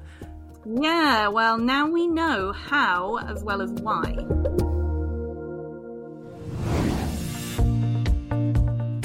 Yeah, 0.66 1.28
well, 1.28 1.56
now 1.56 1.88
we 1.88 2.06
know 2.06 2.52
how 2.52 3.16
as 3.16 3.42
well 3.42 3.62
as 3.62 3.70
why. 3.80 4.71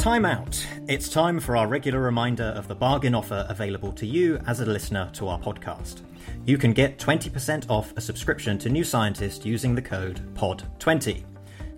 Time 0.07 0.23
out. 0.23 0.65
It's 0.87 1.09
time 1.09 1.37
for 1.37 1.57
our 1.57 1.67
regular 1.67 1.99
reminder 1.99 2.53
of 2.55 2.69
the 2.69 2.73
bargain 2.73 3.13
offer 3.13 3.45
available 3.49 3.91
to 3.91 4.05
you 4.05 4.39
as 4.47 4.61
a 4.61 4.65
listener 4.65 5.09
to 5.15 5.27
our 5.27 5.37
podcast. 5.37 5.99
You 6.45 6.57
can 6.57 6.71
get 6.71 6.97
20% 6.97 7.69
off 7.69 7.91
a 7.97 7.99
subscription 7.99 8.57
to 8.59 8.69
New 8.69 8.85
Scientist 8.85 9.45
using 9.45 9.75
the 9.75 9.81
code 9.81 10.21
POD20. 10.35 11.25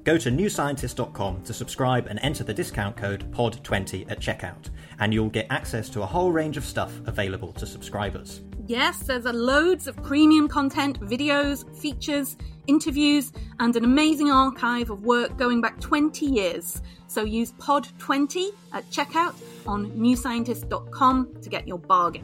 Go 0.03 0.15
to 0.19 0.29
newscientist.com 0.29 1.41
to 1.41 1.53
subscribe 1.53 2.05
and 2.05 2.19
enter 2.21 2.43
the 2.43 2.53
discount 2.53 2.95
code 2.95 3.31
POD20 3.31 4.11
at 4.11 4.19
checkout, 4.19 4.69
and 4.99 5.11
you'll 5.11 5.29
get 5.29 5.47
access 5.49 5.89
to 5.89 6.03
a 6.03 6.05
whole 6.05 6.31
range 6.31 6.55
of 6.55 6.65
stuff 6.65 7.01
available 7.07 7.51
to 7.53 7.65
subscribers. 7.65 8.41
Yes, 8.67 8.99
there's 8.99 9.25
loads 9.25 9.87
of 9.87 9.95
premium 10.03 10.47
content, 10.47 10.99
videos, 10.99 11.65
features, 11.75 12.37
interviews, 12.69 13.33
and 13.59 13.75
an 13.75 13.83
amazing 13.83 14.31
archive 14.31 14.89
of 14.89 15.03
work 15.03 15.35
going 15.37 15.59
back 15.59 15.81
20 15.81 16.25
years. 16.25 16.81
So 17.07 17.23
use 17.23 17.51
POD20 17.53 18.51
at 18.71 18.89
checkout 18.91 19.35
on 19.67 19.91
newscientist.com 19.91 21.41
to 21.41 21.49
get 21.49 21.67
your 21.67 21.79
bargain. 21.79 22.23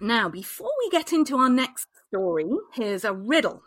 Now, 0.00 0.28
before 0.28 0.70
we 0.78 0.90
get 0.90 1.12
into 1.12 1.36
our 1.36 1.50
next 1.50 1.88
story, 2.08 2.50
here's 2.74 3.04
a 3.04 3.12
riddle. 3.12 3.62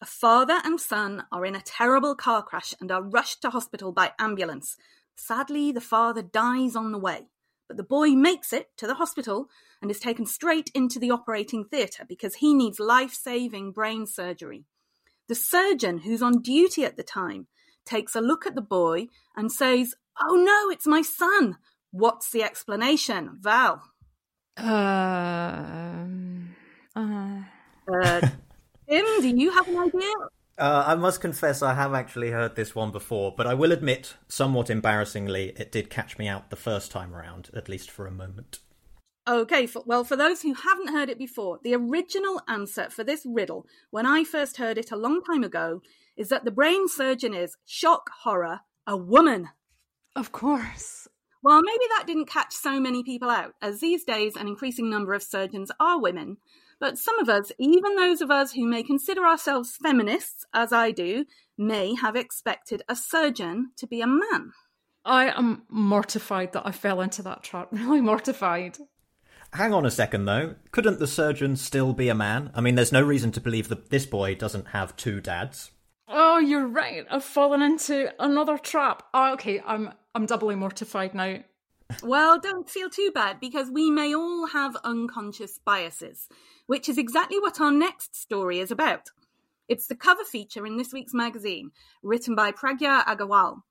A 0.00 0.06
father 0.06 0.60
and 0.64 0.80
son 0.80 1.24
are 1.32 1.44
in 1.44 1.56
a 1.56 1.60
terrible 1.60 2.14
car 2.14 2.42
crash 2.42 2.72
and 2.80 2.90
are 2.92 3.02
rushed 3.02 3.42
to 3.42 3.50
hospital 3.50 3.90
by 3.90 4.12
ambulance. 4.18 4.76
Sadly, 5.16 5.72
the 5.72 5.80
father 5.80 6.22
dies 6.22 6.76
on 6.76 6.92
the 6.92 6.98
way, 6.98 7.26
but 7.66 7.76
the 7.76 7.82
boy 7.82 8.10
makes 8.10 8.52
it 8.52 8.70
to 8.76 8.86
the 8.86 8.94
hospital 8.94 9.48
and 9.80 9.90
is 9.90 10.00
taken 10.00 10.26
straight 10.26 10.70
into 10.74 10.98
the 10.98 11.10
operating 11.10 11.64
theatre 11.64 12.04
because 12.08 12.36
he 12.36 12.54
needs 12.54 12.80
life 12.80 13.12
saving 13.12 13.72
brain 13.72 14.06
surgery. 14.06 14.64
The 15.28 15.34
surgeon, 15.34 15.98
who's 15.98 16.22
on 16.22 16.40
duty 16.42 16.84
at 16.84 16.96
the 16.96 17.02
time, 17.02 17.46
takes 17.84 18.14
a 18.14 18.20
look 18.20 18.46
at 18.46 18.54
the 18.54 18.62
boy 18.62 19.08
and 19.36 19.52
says, 19.52 19.94
Oh 20.20 20.34
no, 20.34 20.70
it's 20.70 20.86
my 20.86 21.02
son. 21.02 21.58
What's 21.90 22.30
the 22.30 22.42
explanation, 22.42 23.38
Val? 23.40 23.82
Um, 24.56 26.54
uh... 26.94 27.40
Uh, 27.90 28.20
Tim, 28.88 29.06
do 29.20 29.28
you 29.28 29.50
have 29.50 29.68
an 29.68 29.78
idea? 29.78 30.12
Uh, 30.58 30.84
I 30.86 30.94
must 30.96 31.20
confess, 31.20 31.62
I 31.62 31.74
have 31.74 31.94
actually 31.94 32.30
heard 32.30 32.56
this 32.56 32.74
one 32.74 32.90
before, 32.90 33.32
but 33.36 33.46
I 33.46 33.54
will 33.54 33.70
admit, 33.70 34.14
somewhat 34.26 34.70
embarrassingly, 34.70 35.52
it 35.56 35.70
did 35.70 35.88
catch 35.88 36.18
me 36.18 36.26
out 36.26 36.50
the 36.50 36.56
first 36.56 36.90
time 36.90 37.14
around, 37.14 37.50
at 37.54 37.68
least 37.68 37.90
for 37.90 38.06
a 38.06 38.10
moment. 38.10 38.58
Okay, 39.28 39.66
for, 39.66 39.82
well, 39.84 40.04
for 40.04 40.16
those 40.16 40.40
who 40.40 40.54
haven't 40.54 40.88
heard 40.88 41.10
it 41.10 41.18
before, 41.18 41.60
the 41.62 41.74
original 41.74 42.40
answer 42.48 42.88
for 42.88 43.04
this 43.04 43.26
riddle, 43.26 43.66
when 43.90 44.06
I 44.06 44.24
first 44.24 44.56
heard 44.56 44.78
it 44.78 44.90
a 44.90 44.96
long 44.96 45.22
time 45.22 45.44
ago, 45.44 45.82
is 46.16 46.30
that 46.30 46.46
the 46.46 46.50
brain 46.50 46.88
surgeon 46.88 47.34
is 47.34 47.58
shock 47.66 48.08
horror, 48.22 48.60
a 48.86 48.96
woman. 48.96 49.50
Of 50.16 50.32
course. 50.32 51.08
Well, 51.42 51.60
maybe 51.60 51.84
that 51.90 52.04
didn't 52.06 52.30
catch 52.30 52.54
so 52.54 52.80
many 52.80 53.02
people 53.04 53.28
out, 53.28 53.52
as 53.60 53.80
these 53.80 54.02
days 54.02 54.34
an 54.34 54.48
increasing 54.48 54.88
number 54.88 55.12
of 55.12 55.22
surgeons 55.22 55.70
are 55.78 56.00
women. 56.00 56.38
But 56.80 56.96
some 56.96 57.18
of 57.18 57.28
us, 57.28 57.52
even 57.58 57.96
those 57.96 58.22
of 58.22 58.30
us 58.30 58.52
who 58.52 58.66
may 58.66 58.82
consider 58.82 59.26
ourselves 59.26 59.76
feminists, 59.76 60.46
as 60.54 60.72
I 60.72 60.90
do, 60.90 61.26
may 61.58 61.94
have 61.96 62.16
expected 62.16 62.82
a 62.88 62.96
surgeon 62.96 63.72
to 63.76 63.86
be 63.86 64.00
a 64.00 64.06
man. 64.06 64.52
I 65.04 65.28
am 65.28 65.64
mortified 65.68 66.54
that 66.54 66.66
I 66.66 66.72
fell 66.72 67.02
into 67.02 67.22
that 67.22 67.42
trap. 67.42 67.68
Really 67.72 68.00
mortified. 68.00 68.78
Hang 69.52 69.72
on 69.72 69.86
a 69.86 69.90
second, 69.90 70.26
though. 70.26 70.56
Couldn't 70.72 70.98
the 70.98 71.06
surgeon 71.06 71.56
still 71.56 71.92
be 71.92 72.08
a 72.08 72.14
man? 72.14 72.50
I 72.54 72.60
mean, 72.60 72.74
there's 72.74 72.92
no 72.92 73.02
reason 73.02 73.32
to 73.32 73.40
believe 73.40 73.68
that 73.68 73.90
this 73.90 74.06
boy 74.06 74.34
doesn't 74.34 74.68
have 74.68 74.96
two 74.96 75.20
dads. 75.20 75.70
Oh, 76.06 76.38
you're 76.38 76.66
right. 76.66 77.06
I've 77.10 77.24
fallen 77.24 77.62
into 77.62 78.10
another 78.18 78.56
trap. 78.58 79.02
Oh, 79.12 79.34
okay, 79.34 79.60
I'm 79.66 79.92
I'm 80.14 80.26
doubly 80.26 80.54
mortified 80.54 81.14
now. 81.14 81.38
well, 82.02 82.38
don't 82.38 82.68
feel 82.68 82.90
too 82.90 83.10
bad 83.14 83.40
because 83.40 83.70
we 83.70 83.90
may 83.90 84.14
all 84.14 84.46
have 84.46 84.76
unconscious 84.84 85.58
biases, 85.64 86.28
which 86.66 86.88
is 86.88 86.98
exactly 86.98 87.38
what 87.38 87.60
our 87.60 87.70
next 87.70 88.16
story 88.16 88.58
is 88.58 88.70
about. 88.70 89.08
It's 89.68 89.86
the 89.86 89.96
cover 89.96 90.24
feature 90.24 90.66
in 90.66 90.78
this 90.78 90.92
week's 90.92 91.12
magazine, 91.12 91.72
written 92.02 92.34
by 92.34 92.52
Pragya 92.52 93.04
Agarwal. 93.04 93.62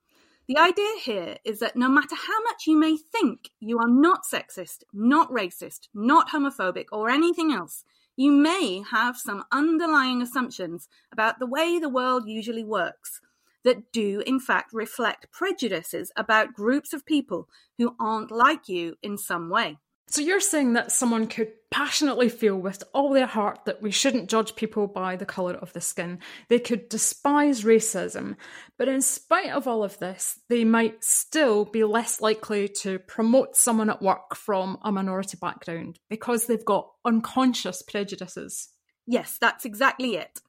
The 0.47 0.57
idea 0.57 0.91
here 1.01 1.37
is 1.43 1.59
that 1.59 1.75
no 1.75 1.89
matter 1.89 2.15
how 2.15 2.41
much 2.43 2.67
you 2.67 2.77
may 2.77 2.95
think 2.95 3.49
you 3.59 3.79
are 3.79 3.89
not 3.89 4.21
sexist, 4.23 4.83
not 4.93 5.29
racist, 5.29 5.89
not 5.93 6.29
homophobic, 6.29 6.85
or 6.93 7.09
anything 7.09 7.51
else, 7.51 7.83
you 8.15 8.31
may 8.31 8.81
have 8.89 9.17
some 9.17 9.43
underlying 9.51 10.21
assumptions 10.21 10.87
about 11.11 11.39
the 11.39 11.45
way 11.45 11.79
the 11.79 11.89
world 11.89 12.29
usually 12.29 12.63
works 12.63 13.19
that 13.65 13.91
do, 13.91 14.23
in 14.25 14.39
fact, 14.39 14.71
reflect 14.71 15.29
prejudices 15.33 16.13
about 16.15 16.53
groups 16.53 16.93
of 16.93 17.05
people 17.05 17.49
who 17.77 17.93
aren't 17.99 18.31
like 18.31 18.69
you 18.69 18.95
in 19.03 19.17
some 19.17 19.49
way. 19.49 19.77
So 20.09 20.21
you're 20.21 20.39
saying 20.39 20.73
that 20.73 20.91
someone 20.91 21.27
could 21.27 21.51
passionately 21.69 22.29
feel 22.29 22.55
with 22.55 22.81
all 22.93 23.11
their 23.11 23.25
heart 23.25 23.65
that 23.65 23.81
we 23.81 23.91
shouldn't 23.91 24.29
judge 24.29 24.55
people 24.55 24.87
by 24.87 25.17
the 25.17 25.25
colour 25.25 25.55
of 25.55 25.73
the 25.73 25.81
skin. 25.81 26.19
They 26.47 26.59
could 26.59 26.87
despise 26.87 27.63
racism, 27.63 28.37
but 28.77 28.87
in 28.87 29.01
spite 29.01 29.51
of 29.51 29.67
all 29.67 29.83
of 29.83 29.99
this, 29.99 30.39
they 30.47 30.63
might 30.63 31.03
still 31.03 31.65
be 31.65 31.83
less 31.83 32.21
likely 32.21 32.69
to 32.69 32.99
promote 32.99 33.57
someone 33.57 33.89
at 33.89 34.01
work 34.01 34.33
from 34.35 34.77
a 34.81 34.93
minority 34.93 35.37
background 35.41 35.99
because 36.09 36.45
they've 36.45 36.63
got 36.63 36.89
unconscious 37.03 37.81
prejudices. 37.81 38.69
Yes, 39.05 39.37
that's 39.39 39.65
exactly 39.65 40.15
it. 40.15 40.39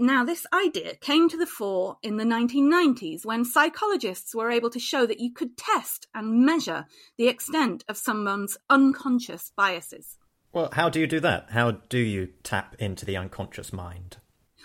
Now, 0.00 0.24
this 0.24 0.46
idea 0.52 0.94
came 0.94 1.28
to 1.28 1.36
the 1.36 1.46
fore 1.46 1.98
in 2.02 2.18
the 2.18 2.24
1990s 2.24 3.26
when 3.26 3.44
psychologists 3.44 4.32
were 4.32 4.48
able 4.48 4.70
to 4.70 4.78
show 4.78 5.06
that 5.06 5.18
you 5.18 5.32
could 5.32 5.56
test 5.56 6.06
and 6.14 6.46
measure 6.46 6.86
the 7.16 7.26
extent 7.26 7.84
of 7.88 7.96
someone's 7.96 8.56
unconscious 8.70 9.50
biases. 9.56 10.16
Well, 10.52 10.70
how 10.72 10.88
do 10.88 11.00
you 11.00 11.08
do 11.08 11.18
that? 11.20 11.50
How 11.50 11.72
do 11.72 11.98
you 11.98 12.28
tap 12.44 12.76
into 12.78 13.04
the 13.04 13.16
unconscious 13.16 13.72
mind? 13.72 14.18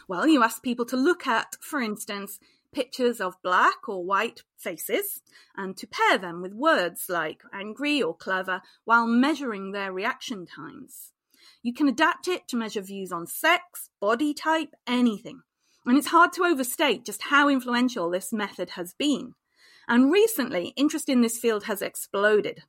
Well, 0.08 0.28
you 0.28 0.44
ask 0.44 0.62
people 0.62 0.86
to 0.86 0.98
look 0.98 1.26
at, 1.26 1.56
for 1.62 1.82
instance, 1.82 2.40
pictures 2.72 3.20
of 3.20 3.42
black 3.42 3.90
or 3.90 4.04
white 4.04 4.44
faces 4.56 5.22
and 5.58 5.76
to 5.78 5.88
pair 5.88 6.20
them 6.20 6.44
with 6.44 6.54
words 6.54 7.06
like 7.10 7.42
angry 7.52 8.04
or 8.04 8.16
clever 8.16 8.62
while 8.86 9.08
measuring 9.08 9.72
their 9.72 9.92
reaction 9.92 10.46
times. 10.46 11.13
You 11.64 11.74
can 11.74 11.88
adapt 11.88 12.28
it 12.28 12.48
to 12.50 12.58
measure 12.58 12.82
views 12.82 13.14
on 13.14 13.26
sex, 13.26 13.90
body 14.02 14.34
type, 14.34 14.76
anything. 14.86 15.44
And 15.86 15.98
it's 15.98 16.08
hard 16.08 16.34
to 16.34 16.44
overstate 16.44 17.06
just 17.06 17.24
how 17.24 17.48
influential 17.48 18.10
this 18.10 18.34
method 18.34 18.72
has 18.72 18.94
been. 18.94 19.34
And 19.88 20.12
recently, 20.12 20.74
interest 20.76 21.08
in 21.08 21.22
this 21.22 21.38
field 21.38 21.64
has 21.64 21.82
exploded. 21.82 22.64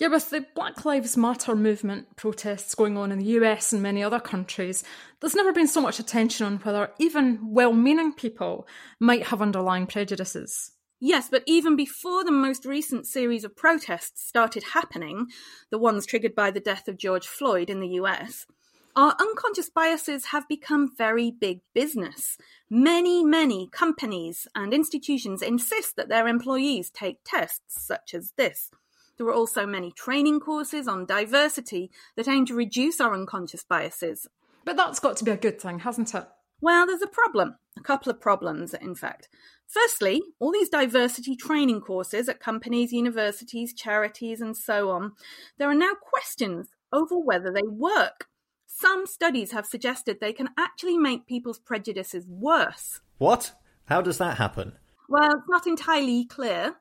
Yeah, 0.00 0.08
with 0.08 0.30
the 0.30 0.44
Black 0.56 0.84
Lives 0.84 1.16
Matter 1.16 1.54
movement 1.54 2.16
protests 2.16 2.74
going 2.74 2.96
on 2.96 3.12
in 3.12 3.20
the 3.20 3.26
US 3.26 3.72
and 3.72 3.80
many 3.82 4.02
other 4.02 4.18
countries, 4.18 4.82
there's 5.20 5.36
never 5.36 5.52
been 5.52 5.68
so 5.68 5.80
much 5.80 6.00
attention 6.00 6.44
on 6.44 6.56
whether 6.58 6.90
even 6.98 7.38
well 7.52 7.72
meaning 7.72 8.12
people 8.12 8.66
might 8.98 9.28
have 9.28 9.40
underlying 9.40 9.86
prejudices. 9.86 10.72
Yes, 11.04 11.28
but 11.28 11.42
even 11.46 11.74
before 11.74 12.22
the 12.22 12.30
most 12.30 12.64
recent 12.64 13.08
series 13.08 13.42
of 13.42 13.56
protests 13.56 14.24
started 14.24 14.62
happening, 14.72 15.26
the 15.68 15.76
ones 15.76 16.06
triggered 16.06 16.36
by 16.36 16.52
the 16.52 16.60
death 16.60 16.86
of 16.86 16.96
George 16.96 17.26
Floyd 17.26 17.68
in 17.68 17.80
the 17.80 17.98
US, 17.98 18.46
our 18.94 19.16
unconscious 19.18 19.68
biases 19.68 20.26
have 20.26 20.46
become 20.46 20.94
very 20.96 21.32
big 21.32 21.58
business. 21.74 22.38
Many, 22.70 23.24
many 23.24 23.68
companies 23.72 24.46
and 24.54 24.72
institutions 24.72 25.42
insist 25.42 25.96
that 25.96 26.08
their 26.08 26.28
employees 26.28 26.88
take 26.88 27.18
tests 27.24 27.82
such 27.84 28.14
as 28.14 28.34
this. 28.36 28.70
There 29.16 29.26
are 29.26 29.34
also 29.34 29.66
many 29.66 29.90
training 29.90 30.38
courses 30.38 30.86
on 30.86 31.04
diversity 31.04 31.90
that 32.14 32.28
aim 32.28 32.46
to 32.46 32.54
reduce 32.54 33.00
our 33.00 33.12
unconscious 33.12 33.64
biases. 33.64 34.28
But 34.64 34.76
that's 34.76 35.00
got 35.00 35.16
to 35.16 35.24
be 35.24 35.32
a 35.32 35.36
good 35.36 35.60
thing, 35.60 35.80
hasn't 35.80 36.14
it? 36.14 36.28
Well, 36.60 36.86
there's 36.86 37.02
a 37.02 37.08
problem, 37.08 37.56
a 37.76 37.82
couple 37.82 38.10
of 38.10 38.20
problems, 38.20 38.74
in 38.74 38.94
fact. 38.94 39.28
Firstly, 39.66 40.20
all 40.38 40.52
these 40.52 40.68
diversity 40.68 41.34
training 41.34 41.80
courses 41.80 42.28
at 42.28 42.40
companies, 42.40 42.92
universities, 42.92 43.72
charities, 43.72 44.40
and 44.40 44.56
so 44.56 44.90
on, 44.90 45.12
there 45.58 45.70
are 45.70 45.74
now 45.74 45.92
questions 45.94 46.68
over 46.92 47.18
whether 47.18 47.50
they 47.50 47.66
work. 47.66 48.26
Some 48.66 49.06
studies 49.06 49.52
have 49.52 49.66
suggested 49.66 50.18
they 50.20 50.32
can 50.32 50.50
actually 50.58 50.98
make 50.98 51.26
people's 51.26 51.58
prejudices 51.58 52.26
worse. 52.28 53.00
What? 53.18 53.52
How 53.86 54.02
does 54.02 54.18
that 54.18 54.36
happen? 54.36 54.74
Well, 55.08 55.32
it's 55.32 55.48
not 55.48 55.66
entirely 55.66 56.24
clear, 56.24 56.76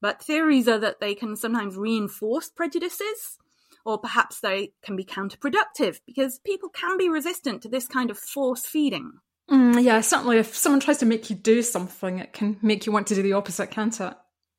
but 0.00 0.22
theories 0.22 0.68
are 0.68 0.78
that 0.78 1.00
they 1.00 1.14
can 1.14 1.36
sometimes 1.36 1.76
reinforce 1.76 2.48
prejudices, 2.48 3.38
or 3.84 3.98
perhaps 3.98 4.40
they 4.40 4.72
can 4.82 4.96
be 4.96 5.04
counterproductive 5.04 6.00
because 6.06 6.38
people 6.40 6.68
can 6.68 6.96
be 6.96 7.08
resistant 7.08 7.62
to 7.62 7.68
this 7.68 7.86
kind 7.86 8.10
of 8.10 8.18
force 8.18 8.66
feeding. 8.66 9.12
Mm, 9.50 9.82
yeah, 9.82 10.00
certainly 10.00 10.38
if 10.38 10.56
someone 10.56 10.80
tries 10.80 10.98
to 10.98 11.06
make 11.06 11.30
you 11.30 11.36
do 11.36 11.62
something, 11.62 12.18
it 12.18 12.32
can 12.32 12.58
make 12.62 12.86
you 12.86 12.92
want 12.92 13.06
to 13.08 13.14
do 13.14 13.22
the 13.22 13.34
opposite, 13.34 13.70
can't 13.70 14.00
it? 14.00 14.14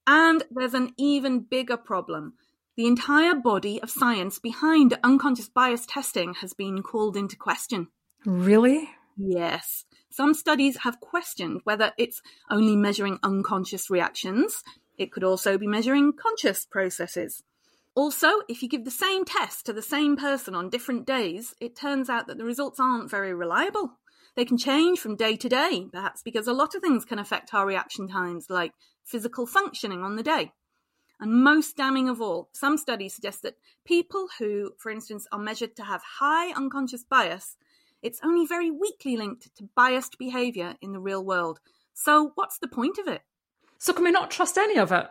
And 0.05 0.43
there's 0.49 0.73
an 0.73 0.93
even 0.97 1.41
bigger 1.41 1.75
problem. 1.75 2.33
The 2.77 2.85
entire 2.85 3.35
body 3.35 3.81
of 3.81 3.89
science 3.89 4.39
behind 4.39 4.97
unconscious 5.03 5.49
bias 5.49 5.85
testing 5.85 6.35
has 6.35 6.53
been 6.53 6.83
called 6.83 7.17
into 7.17 7.35
question. 7.35 7.87
Really? 8.25 8.89
Yes. 9.17 9.85
Some 10.09 10.33
studies 10.33 10.77
have 10.77 10.99
questioned 10.99 11.61
whether 11.63 11.91
it's 11.97 12.21
only 12.49 12.75
measuring 12.75 13.19
unconscious 13.23 13.89
reactions. 13.89 14.63
It 14.97 15.11
could 15.11 15.23
also 15.23 15.57
be 15.57 15.67
measuring 15.67 16.13
conscious 16.13 16.65
processes. 16.65 17.43
Also, 17.95 18.27
if 18.47 18.61
you 18.61 18.69
give 18.69 18.85
the 18.85 18.91
same 18.91 19.25
test 19.25 19.65
to 19.65 19.73
the 19.73 19.81
same 19.81 20.15
person 20.15 20.53
on 20.53 20.69
different 20.69 21.07
days, 21.07 21.55
it 21.59 21.75
turns 21.75 22.09
out 22.09 22.27
that 22.27 22.37
the 22.37 22.45
results 22.45 22.79
aren't 22.79 23.09
very 23.09 23.33
reliable. 23.33 23.97
They 24.37 24.45
can 24.45 24.59
change 24.59 24.99
from 24.99 25.15
day 25.15 25.35
to 25.35 25.49
day, 25.49 25.87
perhaps 25.91 26.21
because 26.21 26.47
a 26.47 26.53
lot 26.53 26.75
of 26.75 26.81
things 26.83 27.05
can 27.05 27.17
affect 27.17 27.55
our 27.55 27.65
reaction 27.65 28.07
times, 28.07 28.51
like 28.51 28.71
physical 29.03 29.47
functioning 29.47 30.03
on 30.03 30.15
the 30.15 30.21
day. 30.21 30.51
And 31.19 31.43
most 31.43 31.75
damning 31.75 32.07
of 32.07 32.21
all, 32.21 32.49
some 32.53 32.77
studies 32.77 33.15
suggest 33.15 33.41
that 33.41 33.57
people 33.83 34.27
who, 34.37 34.73
for 34.77 34.91
instance, 34.91 35.25
are 35.31 35.39
measured 35.39 35.75
to 35.77 35.83
have 35.83 36.03
high 36.19 36.53
unconscious 36.53 37.03
bias, 37.03 37.57
it's 38.03 38.19
only 38.23 38.45
very 38.45 38.69
weakly 38.69 39.17
linked 39.17 39.55
to 39.55 39.69
biased 39.75 40.19
behaviour 40.19 40.75
in 40.83 40.91
the 40.91 40.99
real 40.99 41.25
world. 41.25 41.59
So, 41.95 42.31
what's 42.35 42.59
the 42.59 42.67
point 42.67 42.99
of 42.99 43.07
it? 43.07 43.23
So, 43.79 43.91
can 43.91 44.03
we 44.03 44.11
not 44.11 44.29
trust 44.29 44.55
any 44.59 44.77
of 44.77 44.91
it? 44.91 45.09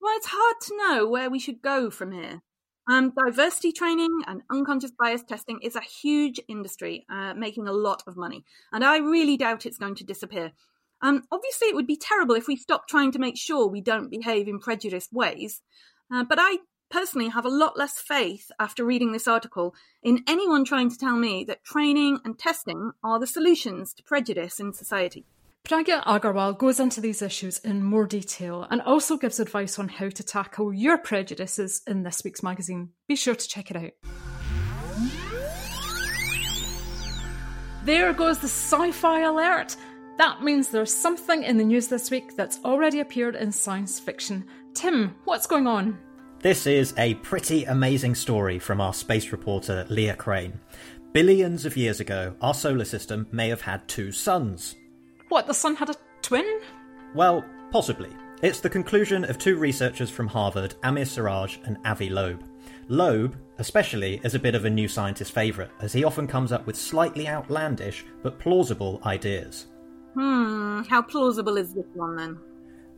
Well, 0.00 0.16
it's 0.16 0.30
hard 0.30 0.56
to 0.62 0.76
know 0.78 1.06
where 1.06 1.28
we 1.28 1.38
should 1.38 1.60
go 1.60 1.90
from 1.90 2.12
here. 2.12 2.40
Um, 2.86 3.12
diversity 3.16 3.72
training 3.72 4.10
and 4.26 4.42
unconscious 4.50 4.92
bias 4.98 5.22
testing 5.22 5.60
is 5.62 5.74
a 5.74 5.80
huge 5.80 6.38
industry, 6.48 7.06
uh, 7.08 7.32
making 7.32 7.66
a 7.66 7.72
lot 7.72 8.02
of 8.06 8.16
money, 8.16 8.44
and 8.72 8.84
I 8.84 8.98
really 8.98 9.38
doubt 9.38 9.64
it's 9.64 9.78
going 9.78 9.94
to 9.96 10.04
disappear. 10.04 10.52
Um, 11.00 11.22
obviously, 11.32 11.68
it 11.68 11.74
would 11.74 11.86
be 11.86 11.96
terrible 11.96 12.34
if 12.34 12.46
we 12.46 12.56
stopped 12.56 12.90
trying 12.90 13.12
to 13.12 13.18
make 13.18 13.38
sure 13.38 13.66
we 13.66 13.80
don't 13.80 14.10
behave 14.10 14.48
in 14.48 14.58
prejudiced 14.58 15.12
ways, 15.12 15.62
uh, 16.12 16.24
but 16.24 16.38
I 16.38 16.58
personally 16.90 17.28
have 17.30 17.46
a 17.46 17.50
lot 17.50 17.78
less 17.78 17.98
faith 17.98 18.50
after 18.60 18.84
reading 18.84 19.12
this 19.12 19.26
article 19.26 19.74
in 20.02 20.22
anyone 20.28 20.64
trying 20.64 20.90
to 20.90 20.98
tell 20.98 21.16
me 21.16 21.44
that 21.44 21.64
training 21.64 22.18
and 22.24 22.38
testing 22.38 22.92
are 23.02 23.18
the 23.18 23.26
solutions 23.26 23.94
to 23.94 24.02
prejudice 24.02 24.60
in 24.60 24.72
society. 24.72 25.24
Pragya 25.66 26.04
Agarwal 26.04 26.58
goes 26.58 26.78
into 26.78 27.00
these 27.00 27.22
issues 27.22 27.58
in 27.60 27.82
more 27.82 28.06
detail 28.06 28.66
and 28.70 28.82
also 28.82 29.16
gives 29.16 29.40
advice 29.40 29.78
on 29.78 29.88
how 29.88 30.10
to 30.10 30.22
tackle 30.22 30.74
your 30.74 30.98
prejudices 30.98 31.80
in 31.86 32.02
this 32.02 32.22
week's 32.22 32.42
magazine. 32.42 32.90
Be 33.08 33.16
sure 33.16 33.34
to 33.34 33.48
check 33.48 33.70
it 33.70 33.76
out. 33.78 33.92
There 37.86 38.12
goes 38.12 38.40
the 38.40 38.48
sci 38.48 38.92
fi 38.92 39.20
alert. 39.20 39.74
That 40.18 40.42
means 40.42 40.68
there's 40.68 40.92
something 40.92 41.42
in 41.42 41.56
the 41.56 41.64
news 41.64 41.88
this 41.88 42.10
week 42.10 42.36
that's 42.36 42.60
already 42.62 43.00
appeared 43.00 43.34
in 43.34 43.50
science 43.50 43.98
fiction. 43.98 44.44
Tim, 44.74 45.14
what's 45.24 45.46
going 45.46 45.66
on? 45.66 45.98
This 46.40 46.66
is 46.66 46.92
a 46.98 47.14
pretty 47.14 47.64
amazing 47.64 48.16
story 48.16 48.58
from 48.58 48.82
our 48.82 48.92
space 48.92 49.32
reporter 49.32 49.86
Leah 49.88 50.16
Crane. 50.16 50.60
Billions 51.14 51.64
of 51.64 51.74
years 51.74 52.00
ago, 52.00 52.36
our 52.42 52.52
solar 52.52 52.84
system 52.84 53.26
may 53.32 53.48
have 53.48 53.62
had 53.62 53.88
two 53.88 54.12
suns. 54.12 54.76
What, 55.34 55.48
the 55.48 55.52
sun 55.52 55.74
had 55.74 55.90
a 55.90 55.96
twin? 56.22 56.60
Well, 57.12 57.44
possibly. 57.72 58.10
It's 58.40 58.60
the 58.60 58.70
conclusion 58.70 59.24
of 59.24 59.36
two 59.36 59.56
researchers 59.56 60.08
from 60.08 60.28
Harvard, 60.28 60.76
Amir 60.84 61.04
Siraj 61.04 61.58
and 61.64 61.76
Avi 61.84 62.08
Loeb. 62.08 62.44
Loeb, 62.86 63.36
especially, 63.58 64.20
is 64.22 64.36
a 64.36 64.38
bit 64.38 64.54
of 64.54 64.64
a 64.64 64.70
new 64.70 64.86
scientist 64.86 65.32
favourite, 65.32 65.72
as 65.80 65.92
he 65.92 66.04
often 66.04 66.28
comes 66.28 66.52
up 66.52 66.68
with 66.68 66.76
slightly 66.76 67.26
outlandish 67.26 68.04
but 68.22 68.38
plausible 68.38 69.00
ideas. 69.04 69.66
Hmm, 70.14 70.82
how 70.88 71.02
plausible 71.02 71.56
is 71.56 71.74
this 71.74 71.88
one 71.94 72.14
then? 72.14 72.38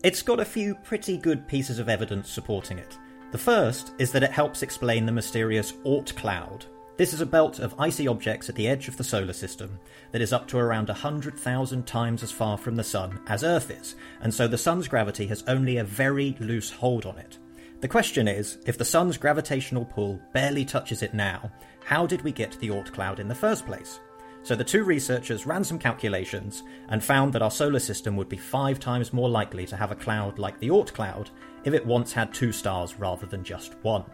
It's 0.05 0.21
got 0.21 0.39
a 0.39 0.45
few 0.45 0.75
pretty 0.85 1.17
good 1.17 1.49
pieces 1.49 1.79
of 1.79 1.89
evidence 1.89 2.31
supporting 2.31 2.79
it. 2.79 2.99
The 3.33 3.39
first 3.39 3.93
is 3.99 4.13
that 4.13 4.23
it 4.23 4.31
helps 4.31 4.63
explain 4.63 5.07
the 5.07 5.11
mysterious 5.11 5.73
Oort 5.87 6.15
cloud, 6.17 6.67
this 6.97 7.13
is 7.13 7.21
a 7.21 7.27
belt 7.27 7.59
of 7.59 7.75
icy 7.79 8.09
objects 8.09 8.49
at 8.49 8.55
the 8.55 8.67
edge 8.67 8.89
of 8.89 8.97
the 8.97 9.05
solar 9.05 9.35
system 9.35 9.79
that 10.13 10.23
is 10.23 10.33
up 10.33 10.49
to 10.49 10.59
around 10.59 10.89
100,000 10.89 11.87
times 11.87 12.23
as 12.23 12.33
far 12.33 12.57
from 12.57 12.75
the 12.75 12.85
Sun 12.85 13.21
as 13.27 13.45
Earth 13.45 13.71
is, 13.71 13.97
and 14.23 14.33
so 14.33 14.49
the 14.49 14.57
Sun's 14.57 14.89
gravity 14.89 15.27
has 15.27 15.45
only 15.47 15.77
a 15.77 15.85
very 15.85 16.37
loose 16.41 16.71
hold 16.71 17.05
on 17.05 17.19
it. 17.19 17.39
The 17.81 17.89
question 17.89 18.27
is 18.27 18.57
if 18.65 18.79
the 18.79 18.85
Sun's 18.85 19.19
gravitational 19.19 19.85
pull 19.85 20.19
barely 20.33 20.65
touches 20.65 21.03
it 21.03 21.13
now, 21.13 21.51
how 21.85 22.07
did 22.07 22.23
we 22.23 22.33
get 22.33 22.59
the 22.61 22.71
Oort 22.71 22.93
cloud 22.93 23.21
in 23.21 23.29
the 23.29 23.35
first 23.35 23.67
place? 23.67 24.01
So 24.43 24.55
the 24.55 24.65
two 24.65 24.85
researchers 24.85 25.45
ran 25.45 25.65
some 25.65 25.79
calculations 25.79 26.63
and 26.89 27.05
found 27.05 27.33
that 27.33 27.43
our 27.43 27.51
solar 27.51 27.81
system 27.81 28.17
would 28.17 28.29
be 28.29 28.37
five 28.37 28.81
times 28.81 29.13
more 29.13 29.29
likely 29.29 29.67
to 29.67 29.77
have 29.77 29.91
a 29.91 29.97
cloud 29.97 30.39
like 30.39 30.59
the 30.61 30.69
Oort 30.69 30.95
cloud 30.95 31.29
if 31.65 31.75
it 31.75 31.85
once 31.85 32.13
had 32.13 32.33
two 32.33 32.53
stars 32.53 32.99
rather 32.99 33.27
than 33.27 33.45
just 33.45 33.75
one. 33.83 34.05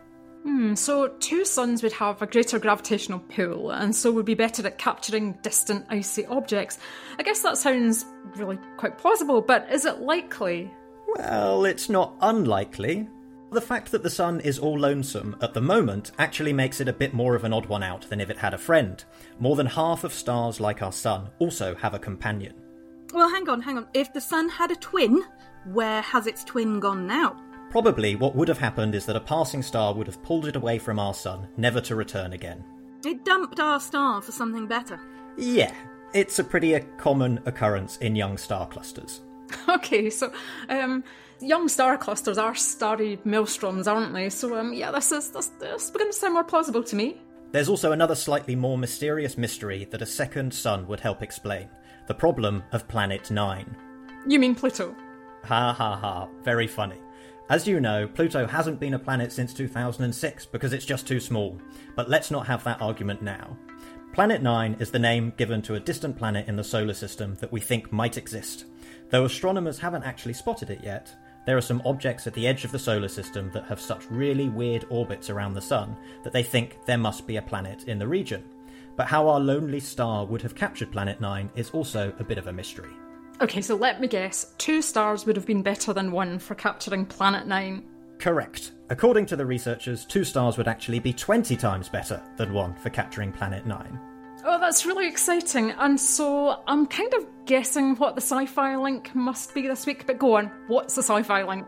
Hmm, 0.42 0.74
so 0.74 1.08
two 1.20 1.44
suns 1.44 1.82
would 1.82 1.92
have 1.92 2.20
a 2.20 2.26
greater 2.26 2.58
gravitational 2.58 3.20
pull 3.20 3.70
and 3.70 3.94
so 3.94 4.10
would 4.10 4.26
be 4.26 4.34
better 4.34 4.66
at 4.66 4.78
capturing 4.78 5.34
distant 5.42 5.86
icy 5.88 6.26
objects. 6.26 6.78
I 7.18 7.22
guess 7.22 7.42
that 7.42 7.58
sounds 7.58 8.04
really 8.36 8.58
quite 8.76 8.98
plausible, 8.98 9.40
but 9.40 9.70
is 9.70 9.84
it 9.84 10.00
likely? 10.00 10.70
Well, 11.06 11.64
it's 11.64 11.88
not 11.88 12.14
unlikely. 12.20 13.08
The 13.52 13.60
fact 13.60 13.92
that 13.92 14.02
the 14.02 14.10
sun 14.10 14.40
is 14.40 14.58
all 14.58 14.78
lonesome 14.78 15.36
at 15.42 15.52
the 15.52 15.60
moment 15.60 16.10
actually 16.18 16.54
makes 16.54 16.80
it 16.80 16.88
a 16.88 16.92
bit 16.92 17.12
more 17.12 17.36
of 17.36 17.44
an 17.44 17.52
odd 17.52 17.66
one 17.66 17.82
out 17.82 18.08
than 18.08 18.20
if 18.20 18.30
it 18.30 18.38
had 18.38 18.54
a 18.54 18.58
friend. 18.58 19.04
More 19.38 19.56
than 19.56 19.66
half 19.66 20.04
of 20.04 20.14
stars 20.14 20.58
like 20.58 20.82
our 20.82 20.92
sun 20.92 21.28
also 21.38 21.74
have 21.74 21.92
a 21.92 21.98
companion. 21.98 22.54
Well, 23.12 23.28
hang 23.28 23.48
on, 23.50 23.60
hang 23.60 23.76
on. 23.76 23.86
If 23.92 24.12
the 24.14 24.22
sun 24.22 24.48
had 24.48 24.70
a 24.70 24.76
twin, 24.76 25.22
where 25.66 26.00
has 26.00 26.26
its 26.26 26.44
twin 26.44 26.80
gone 26.80 27.06
now? 27.06 27.36
Probably 27.72 28.16
what 28.16 28.36
would 28.36 28.48
have 28.48 28.58
happened 28.58 28.94
is 28.94 29.06
that 29.06 29.16
a 29.16 29.20
passing 29.20 29.62
star 29.62 29.94
would 29.94 30.06
have 30.06 30.22
pulled 30.22 30.46
it 30.46 30.56
away 30.56 30.78
from 30.78 30.98
our 30.98 31.14
sun, 31.14 31.48
never 31.56 31.80
to 31.80 31.96
return 31.96 32.34
again. 32.34 32.62
It 33.02 33.24
dumped 33.24 33.60
our 33.60 33.80
star 33.80 34.20
for 34.20 34.30
something 34.30 34.66
better. 34.66 35.00
Yeah, 35.38 35.72
it's 36.12 36.38
a 36.38 36.44
pretty 36.44 36.78
common 36.98 37.40
occurrence 37.46 37.96
in 37.96 38.14
young 38.14 38.36
star 38.36 38.68
clusters. 38.68 39.22
Okay, 39.68 40.10
so 40.10 40.32
um, 40.68 41.02
young 41.40 41.66
star 41.68 41.96
clusters 41.96 42.36
are 42.36 42.54
starry 42.54 43.18
maelstroms, 43.24 43.86
aren't 43.86 44.12
they? 44.12 44.28
So 44.28 44.58
um, 44.58 44.74
yeah, 44.74 44.90
this 44.90 45.10
is 45.10 45.30
this, 45.30 45.46
this 45.58 45.90
begins 45.90 46.16
to 46.16 46.20
sound 46.20 46.34
more 46.34 46.44
plausible 46.44 46.82
to 46.84 46.96
me. 46.96 47.16
There's 47.52 47.70
also 47.70 47.92
another 47.92 48.14
slightly 48.14 48.54
more 48.54 48.76
mysterious 48.76 49.38
mystery 49.38 49.86
that 49.90 50.02
a 50.02 50.06
second 50.06 50.52
sun 50.52 50.86
would 50.88 51.00
help 51.00 51.22
explain: 51.22 51.68
the 52.06 52.14
problem 52.14 52.62
of 52.72 52.88
Planet 52.88 53.30
Nine. 53.30 53.76
You 54.26 54.38
mean 54.38 54.54
Pluto? 54.54 54.94
Ha 55.44 55.72
ha 55.72 55.96
ha! 55.96 56.28
Very 56.44 56.66
funny. 56.66 56.98
As 57.50 57.66
you 57.66 57.80
know, 57.80 58.06
Pluto 58.06 58.46
hasn't 58.46 58.80
been 58.80 58.94
a 58.94 58.98
planet 58.98 59.32
since 59.32 59.52
2006 59.52 60.46
because 60.46 60.72
it's 60.72 60.86
just 60.86 61.06
too 61.06 61.20
small, 61.20 61.60
but 61.96 62.08
let's 62.08 62.30
not 62.30 62.46
have 62.46 62.64
that 62.64 62.80
argument 62.80 63.20
now. 63.20 63.56
Planet 64.12 64.42
9 64.42 64.76
is 64.78 64.90
the 64.90 64.98
name 64.98 65.32
given 65.36 65.60
to 65.62 65.74
a 65.74 65.80
distant 65.80 66.16
planet 66.16 66.46
in 66.46 66.56
the 66.56 66.64
solar 66.64 66.94
system 66.94 67.34
that 67.40 67.50
we 67.50 67.60
think 67.60 67.92
might 67.92 68.16
exist. 68.16 68.66
Though 69.10 69.24
astronomers 69.24 69.78
haven't 69.78 70.04
actually 70.04 70.34
spotted 70.34 70.70
it 70.70 70.84
yet, 70.84 71.14
there 71.44 71.56
are 71.56 71.62
some 71.62 71.82
objects 71.84 72.26
at 72.26 72.34
the 72.34 72.46
edge 72.46 72.64
of 72.64 72.72
the 72.72 72.78
solar 72.78 73.08
system 73.08 73.50
that 73.52 73.64
have 73.64 73.80
such 73.80 74.10
really 74.10 74.48
weird 74.48 74.86
orbits 74.90 75.28
around 75.28 75.54
the 75.54 75.60
Sun 75.60 75.96
that 76.22 76.32
they 76.32 76.42
think 76.42 76.78
there 76.86 76.98
must 76.98 77.26
be 77.26 77.36
a 77.36 77.42
planet 77.42 77.84
in 77.88 77.98
the 77.98 78.06
region. 78.06 78.44
But 78.96 79.08
how 79.08 79.28
our 79.28 79.40
lonely 79.40 79.80
star 79.80 80.24
would 80.24 80.42
have 80.42 80.54
captured 80.54 80.92
Planet 80.92 81.20
9 81.20 81.50
is 81.56 81.70
also 81.70 82.12
a 82.18 82.24
bit 82.24 82.38
of 82.38 82.46
a 82.46 82.52
mystery. 82.52 82.92
Okay, 83.42 83.60
so 83.60 83.74
let 83.74 84.00
me 84.00 84.06
guess. 84.06 84.54
Two 84.56 84.80
stars 84.80 85.26
would 85.26 85.34
have 85.34 85.46
been 85.46 85.62
better 85.62 85.92
than 85.92 86.12
one 86.12 86.38
for 86.38 86.54
capturing 86.54 87.04
Planet 87.04 87.44
9. 87.44 87.82
Correct. 88.20 88.70
According 88.88 89.26
to 89.26 89.36
the 89.36 89.44
researchers, 89.44 90.04
two 90.04 90.22
stars 90.22 90.56
would 90.56 90.68
actually 90.68 91.00
be 91.00 91.12
20 91.12 91.56
times 91.56 91.88
better 91.88 92.22
than 92.36 92.52
one 92.52 92.76
for 92.76 92.90
capturing 92.90 93.32
Planet 93.32 93.66
9. 93.66 93.98
Oh, 94.44 94.60
that's 94.60 94.86
really 94.86 95.08
exciting. 95.08 95.72
And 95.72 96.00
so 96.00 96.62
I'm 96.68 96.86
kind 96.86 97.12
of 97.14 97.26
guessing 97.44 97.96
what 97.96 98.14
the 98.14 98.20
sci 98.20 98.46
fi 98.46 98.76
link 98.76 99.12
must 99.12 99.52
be 99.54 99.66
this 99.66 99.86
week, 99.86 100.06
but 100.06 100.20
go 100.20 100.36
on, 100.36 100.48
what's 100.68 100.94
the 100.94 101.02
sci 101.02 101.24
fi 101.24 101.42
link? 101.42 101.66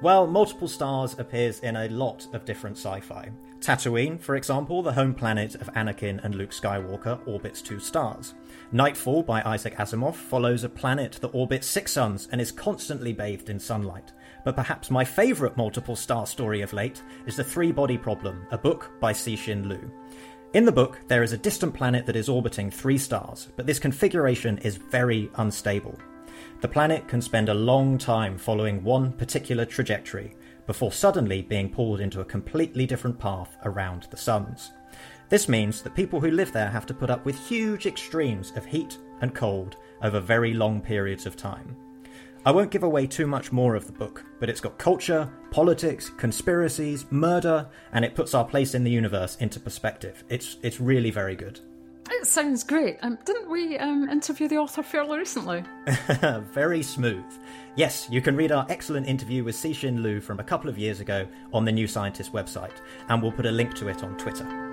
Well, 0.00 0.26
multiple 0.26 0.66
stars 0.66 1.14
appears 1.18 1.60
in 1.60 1.76
a 1.76 1.88
lot 1.88 2.26
of 2.32 2.46
different 2.46 2.78
sci 2.78 3.00
fi. 3.00 3.30
Tatooine, 3.60 4.18
for 4.18 4.34
example, 4.34 4.82
the 4.82 4.92
home 4.92 5.14
planet 5.14 5.56
of 5.56 5.72
Anakin 5.74 6.24
and 6.24 6.34
Luke 6.34 6.50
Skywalker, 6.50 7.20
orbits 7.28 7.62
two 7.62 7.78
stars. 7.78 8.34
Nightfall 8.74 9.22
by 9.22 9.42
Isaac 9.44 9.76
Asimov 9.76 10.14
follows 10.14 10.64
a 10.64 10.68
planet 10.70 11.18
that 11.20 11.34
orbits 11.34 11.66
six 11.66 11.92
suns 11.92 12.26
and 12.32 12.40
is 12.40 12.50
constantly 12.50 13.12
bathed 13.12 13.50
in 13.50 13.60
sunlight. 13.60 14.12
But 14.46 14.56
perhaps 14.56 14.90
my 14.90 15.04
favourite 15.04 15.58
multiple 15.58 15.94
star 15.94 16.26
story 16.26 16.62
of 16.62 16.72
late 16.72 17.02
is 17.26 17.36
The 17.36 17.44
Three 17.44 17.70
Body 17.70 17.98
Problem, 17.98 18.46
a 18.50 18.56
book 18.56 18.90
by 18.98 19.12
Cixin 19.12 19.68
Liu. 19.68 19.92
In 20.54 20.64
the 20.64 20.72
book, 20.72 21.00
there 21.06 21.22
is 21.22 21.32
a 21.32 21.36
distant 21.36 21.74
planet 21.74 22.06
that 22.06 22.16
is 22.16 22.30
orbiting 22.30 22.70
three 22.70 22.96
stars, 22.96 23.48
but 23.56 23.66
this 23.66 23.78
configuration 23.78 24.56
is 24.58 24.78
very 24.78 25.30
unstable. 25.34 25.98
The 26.62 26.68
planet 26.68 27.06
can 27.06 27.20
spend 27.20 27.50
a 27.50 27.54
long 27.54 27.98
time 27.98 28.38
following 28.38 28.82
one 28.82 29.12
particular 29.12 29.66
trajectory 29.66 30.34
before 30.66 30.92
suddenly 30.92 31.42
being 31.42 31.68
pulled 31.68 32.00
into 32.00 32.22
a 32.22 32.24
completely 32.24 32.86
different 32.86 33.18
path 33.18 33.54
around 33.64 34.06
the 34.10 34.16
suns. 34.16 34.72
This 35.32 35.48
means 35.48 35.80
that 35.80 35.94
people 35.94 36.20
who 36.20 36.30
live 36.30 36.52
there 36.52 36.68
have 36.68 36.84
to 36.84 36.92
put 36.92 37.08
up 37.08 37.24
with 37.24 37.48
huge 37.48 37.86
extremes 37.86 38.52
of 38.54 38.66
heat 38.66 38.98
and 39.22 39.34
cold 39.34 39.76
over 40.02 40.20
very 40.20 40.52
long 40.52 40.78
periods 40.78 41.24
of 41.24 41.38
time. 41.38 41.74
I 42.44 42.50
won't 42.50 42.70
give 42.70 42.82
away 42.82 43.06
too 43.06 43.26
much 43.26 43.50
more 43.50 43.74
of 43.74 43.86
the 43.86 43.94
book, 43.94 44.26
but 44.40 44.50
it's 44.50 44.60
got 44.60 44.76
culture, 44.76 45.32
politics, 45.50 46.10
conspiracies, 46.10 47.06
murder, 47.10 47.66
and 47.94 48.04
it 48.04 48.14
puts 48.14 48.34
our 48.34 48.44
place 48.44 48.74
in 48.74 48.84
the 48.84 48.90
universe 48.90 49.36
into 49.36 49.58
perspective. 49.58 50.22
It's 50.28 50.58
it's 50.62 50.80
really 50.80 51.10
very 51.10 51.34
good. 51.34 51.60
It 52.10 52.26
sounds 52.26 52.62
great. 52.62 52.98
Um, 53.00 53.16
didn't 53.24 53.48
we 53.48 53.78
um, 53.78 54.10
interview 54.10 54.48
the 54.48 54.58
author 54.58 54.82
fairly 54.82 55.16
recently? 55.16 55.64
very 56.52 56.82
smooth. 56.82 57.24
Yes, 57.74 58.06
you 58.10 58.20
can 58.20 58.36
read 58.36 58.52
our 58.52 58.66
excellent 58.68 59.06
interview 59.06 59.44
with 59.44 59.56
Cixin 59.56 60.02
Liu 60.02 60.20
from 60.20 60.40
a 60.40 60.44
couple 60.44 60.68
of 60.68 60.76
years 60.76 61.00
ago 61.00 61.26
on 61.54 61.64
the 61.64 61.72
New 61.72 61.86
Scientist 61.86 62.34
website, 62.34 62.82
and 63.08 63.22
we'll 63.22 63.32
put 63.32 63.46
a 63.46 63.50
link 63.50 63.72
to 63.76 63.88
it 63.88 64.04
on 64.04 64.14
Twitter. 64.18 64.71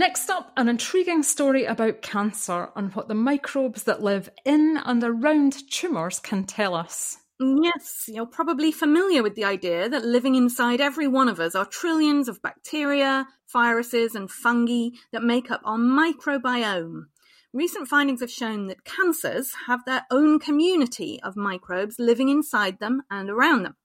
Next 0.00 0.30
up, 0.30 0.50
an 0.56 0.70
intriguing 0.70 1.22
story 1.22 1.66
about 1.66 2.00
cancer 2.00 2.70
and 2.74 2.90
what 2.94 3.08
the 3.08 3.14
microbes 3.14 3.82
that 3.82 4.02
live 4.02 4.30
in 4.46 4.80
and 4.86 5.04
around 5.04 5.68
tumours 5.70 6.18
can 6.18 6.44
tell 6.44 6.74
us. 6.74 7.18
Yes, 7.38 8.04
you're 8.08 8.24
probably 8.24 8.72
familiar 8.72 9.22
with 9.22 9.34
the 9.34 9.44
idea 9.44 9.90
that 9.90 10.02
living 10.02 10.36
inside 10.36 10.80
every 10.80 11.06
one 11.06 11.28
of 11.28 11.38
us 11.38 11.54
are 11.54 11.66
trillions 11.66 12.30
of 12.30 12.40
bacteria, 12.40 13.26
viruses, 13.52 14.14
and 14.14 14.30
fungi 14.30 14.96
that 15.12 15.22
make 15.22 15.50
up 15.50 15.60
our 15.64 15.76
microbiome. 15.76 17.02
Recent 17.52 17.86
findings 17.86 18.22
have 18.22 18.30
shown 18.30 18.68
that 18.68 18.86
cancers 18.86 19.52
have 19.66 19.84
their 19.84 20.06
own 20.10 20.38
community 20.38 21.20
of 21.22 21.36
microbes 21.36 21.96
living 21.98 22.30
inside 22.30 22.78
them 22.78 23.02
and 23.10 23.28
around 23.28 23.64
them. 23.64 23.76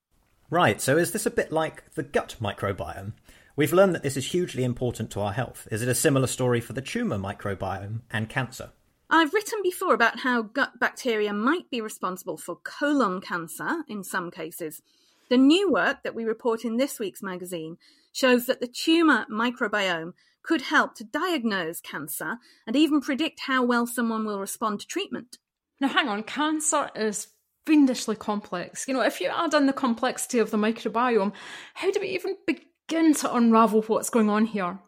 Right, 0.49 0.79
so 0.79 0.97
is 0.97 1.11
this 1.11 1.25
a 1.25 1.31
bit 1.31 1.51
like 1.51 1.93
the 1.95 2.03
gut 2.03 2.37
microbiome? 2.39 3.11
We've 3.57 3.71
learned 3.71 3.95
that 3.95 4.03
this 4.03 4.17
is 4.17 4.31
hugely 4.31 4.65
important 4.65 5.11
to 5.11 5.21
our 5.21 5.31
health. 5.31 5.67
Is 5.71 5.81
it 5.81 5.87
a 5.87 5.95
similar 5.95 6.27
story 6.27 6.59
for 6.59 6.73
the 6.73 6.81
tumour 6.81 7.17
microbiome 7.17 8.01
and 8.11 8.27
cancer? 8.27 8.71
I've 9.09 9.33
written 9.33 9.59
before 9.63 9.93
about 9.93 10.19
how 10.19 10.41
gut 10.41 10.77
bacteria 10.79 11.31
might 11.31 11.69
be 11.69 11.79
responsible 11.79 12.37
for 12.37 12.57
colon 12.57 13.21
cancer 13.21 13.83
in 13.87 14.03
some 14.03 14.29
cases. 14.29 14.81
The 15.29 15.37
new 15.37 15.71
work 15.71 16.03
that 16.03 16.13
we 16.13 16.25
report 16.25 16.65
in 16.65 16.75
this 16.75 16.99
week's 16.99 17.23
magazine 17.23 17.77
shows 18.11 18.45
that 18.47 18.59
the 18.59 18.67
tumour 18.67 19.25
microbiome 19.31 20.13
could 20.43 20.63
help 20.63 20.95
to 20.95 21.05
diagnose 21.05 21.79
cancer 21.79 22.37
and 22.67 22.75
even 22.75 22.99
predict 22.99 23.41
how 23.47 23.63
well 23.63 23.87
someone 23.87 24.25
will 24.25 24.39
respond 24.39 24.81
to 24.81 24.87
treatment. 24.87 25.37
Now, 25.79 25.87
hang 25.87 26.09
on, 26.09 26.23
cancer 26.23 26.89
is 26.93 27.27
fiendishly 27.65 28.17
complex. 28.17 28.85
You 28.87 28.93
know, 28.93 29.01
if 29.01 29.21
you 29.21 29.29
add 29.29 29.53
in 29.53 29.65
the 29.65 29.73
complexity 29.73 30.39
of 30.39 30.51
the 30.51 30.57
microbiome, 30.57 31.31
how 31.73 31.91
do 31.91 32.01
we 32.01 32.09
even 32.09 32.35
begin? 32.45 32.65
Begin 32.87 33.13
to 33.15 33.33
unravel 33.33 33.81
what's 33.83 34.09
going 34.09 34.29
on 34.29 34.45
here? 34.45 34.79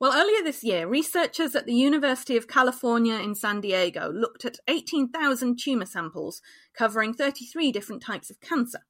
Well, 0.00 0.12
earlier 0.12 0.42
this 0.42 0.64
year, 0.64 0.86
researchers 0.86 1.54
at 1.54 1.66
the 1.66 1.74
University 1.74 2.36
of 2.36 2.48
California 2.48 3.14
in 3.14 3.34
San 3.34 3.60
Diego 3.60 4.10
looked 4.12 4.44
at 4.44 4.58
18,000 4.68 5.58
tumour 5.58 5.86
samples 5.86 6.42
covering 6.76 7.14
33 7.14 7.72
different 7.72 8.02
types 8.02 8.30
of 8.30 8.40
cancer. 8.40 8.80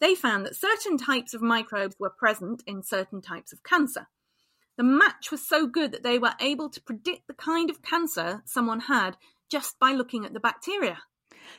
They 0.00 0.14
found 0.14 0.44
that 0.44 0.56
certain 0.56 0.96
types 0.96 1.34
of 1.34 1.42
microbes 1.42 1.96
were 1.98 2.10
present 2.10 2.62
in 2.66 2.82
certain 2.82 3.20
types 3.20 3.52
of 3.52 3.62
cancer. 3.62 4.08
The 4.76 4.84
match 4.84 5.30
was 5.30 5.46
so 5.46 5.66
good 5.66 5.92
that 5.92 6.02
they 6.02 6.18
were 6.18 6.34
able 6.40 6.68
to 6.70 6.82
predict 6.82 7.26
the 7.26 7.34
kind 7.34 7.70
of 7.70 7.82
cancer 7.82 8.42
someone 8.44 8.80
had 8.80 9.16
just 9.50 9.78
by 9.78 9.92
looking 9.92 10.24
at 10.24 10.32
the 10.32 10.40
bacteria. 10.40 10.98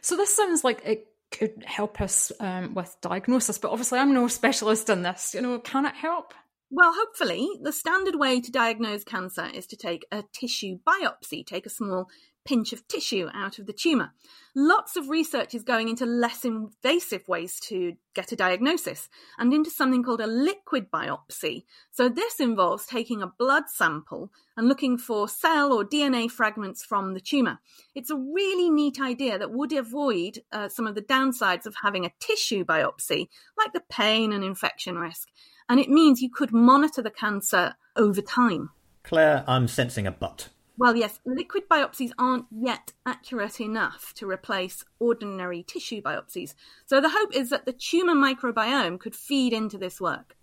So, 0.02 0.18
this 0.18 0.36
sounds 0.36 0.64
like 0.64 0.82
it 0.84 1.08
could 1.38 1.64
help 1.66 2.02
us 2.02 2.32
um, 2.40 2.74
with 2.74 2.96
diagnosis. 3.02 3.58
But 3.58 3.72
obviously, 3.72 4.00
I'm 4.00 4.14
no 4.14 4.28
specialist 4.28 4.90
in 4.90 5.04
this. 5.04 5.34
You 5.34 5.42
know, 5.42 5.60
can 5.60 5.86
it 5.86 5.96
help? 5.96 6.34
Well, 6.72 6.94
hopefully, 6.96 7.48
the 7.62 7.72
standard 7.72 8.16
way 8.16 8.42
to 8.42 8.52
diagnose 8.52 9.04
cancer 9.04 9.48
is 9.54 9.68
to 9.68 9.78
take 9.78 10.06
a 10.12 10.24
tissue 10.34 10.80
biopsy, 10.86 11.46
take 11.46 11.66
a 11.66 11.70
small 11.70 12.08
pinch 12.46 12.72
of 12.72 12.88
tissue 12.88 13.28
out 13.34 13.60
of 13.60 13.66
the 13.66 13.74
tumour. 13.74 14.12
Lots 14.56 14.96
of 14.96 15.10
research 15.10 15.54
is 15.54 15.64
going 15.64 15.90
into 15.90 16.06
less 16.06 16.46
invasive 16.46 17.28
ways 17.28 17.60
to 17.62 17.94
get 18.14 18.32
a 18.32 18.36
diagnosis 18.36 19.10
and 19.38 19.54
into 19.54 19.70
something 19.70 20.04
called 20.04 20.22
a 20.22 20.28
liquid 20.28 20.90
biopsy. 20.90 21.64
So, 21.92 22.08
this 22.08 22.40
involves 22.40 22.86
taking 22.86 23.22
a 23.22 23.28
blood 23.28 23.64
sample 23.68 24.32
and 24.56 24.70
looking 24.70 24.98
for 24.98 25.28
cell 25.28 25.74
or 25.74 25.84
DNA 25.84 26.32
fragments 26.32 26.86
from 26.86 27.14
the 27.14 27.20
tumour. 27.20 27.60
It's 27.96 28.12
a 28.12 28.16
really 28.16 28.70
neat 28.70 29.02
idea 29.02 29.38
that 29.38 29.52
would 29.52 29.74
avoid 29.74 30.40
uh, 30.52 30.70
some 30.70 30.88
of 30.88 30.96
the 30.96 31.02
downsides 31.02 31.66
of 31.66 31.76
having 31.84 32.06
a 32.06 32.14
tissue 32.20 32.64
biopsy, 32.64 33.28
like 33.58 33.74
the 33.74 33.84
pain 33.90 34.32
and 34.32 34.44
infection 34.44 34.98
risk. 34.98 35.28
And 35.68 35.80
it 35.80 35.90
means 35.90 36.22
you 36.22 36.30
could 36.30 36.54
monitor 36.54 37.02
the 37.02 37.10
cancer 37.10 37.76
over 37.96 38.22
time. 38.22 38.70
Claire, 39.04 39.44
I'm 39.48 39.68
sensing 39.68 40.08
a 40.08 40.12
but. 40.12 40.50
Well, 40.78 40.96
yes, 40.96 41.20
liquid 41.26 41.70
biopsies 41.70 42.12
aren't 42.18 42.46
yet 42.52 42.92
accurate 43.06 43.62
enough 43.62 44.14
to 44.16 44.30
replace 44.30 44.84
ordinary 45.00 45.64
tissue 45.64 46.02
biopsies. 46.02 46.54
So 46.86 47.00
the 47.00 47.10
hope 47.10 47.34
is 47.34 47.50
that 47.50 47.66
the 47.66 47.72
tumour 47.72 48.16
microbiome 48.16 49.00
could 49.00 49.16
feed 49.16 49.54
into 49.54 49.78
this 49.78 50.02
work. 50.02 50.36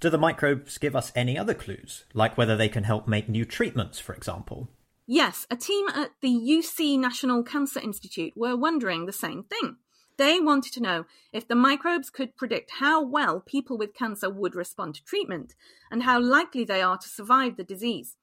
Do 0.00 0.10
the 0.10 0.18
microbes 0.18 0.78
give 0.78 0.94
us 0.94 1.10
any 1.16 1.38
other 1.38 1.54
clues, 1.54 2.04
like 2.12 2.36
whether 2.36 2.56
they 2.56 2.68
can 2.68 2.84
help 2.84 3.08
make 3.08 3.28
new 3.28 3.44
treatments, 3.44 3.98
for 3.98 4.14
example? 4.14 4.68
Yes, 5.06 5.46
a 5.50 5.56
team 5.56 5.88
at 5.88 6.10
the 6.20 6.28
US 6.28 6.78
National 6.78 7.42
Cancer 7.42 7.80
Institute 7.80 8.34
were 8.36 8.56
wondering 8.56 9.06
the 9.06 9.12
same 9.12 9.42
thing. 9.42 9.76
They 10.18 10.38
wanted 10.38 10.72
to 10.74 10.82
know 10.82 11.06
if 11.32 11.48
the 11.48 11.54
microbes 11.54 12.10
could 12.10 12.36
predict 12.36 12.72
how 12.78 13.02
well 13.02 13.40
people 13.40 13.78
with 13.78 13.94
cancer 13.94 14.28
would 14.28 14.54
respond 14.54 14.96
to 14.96 15.04
treatment 15.04 15.54
and 15.90 16.02
how 16.02 16.20
likely 16.20 16.64
they 16.64 16.82
are 16.82 16.98
to 16.98 17.08
survive 17.08 17.56
the 17.56 17.64
disease. 17.64 18.16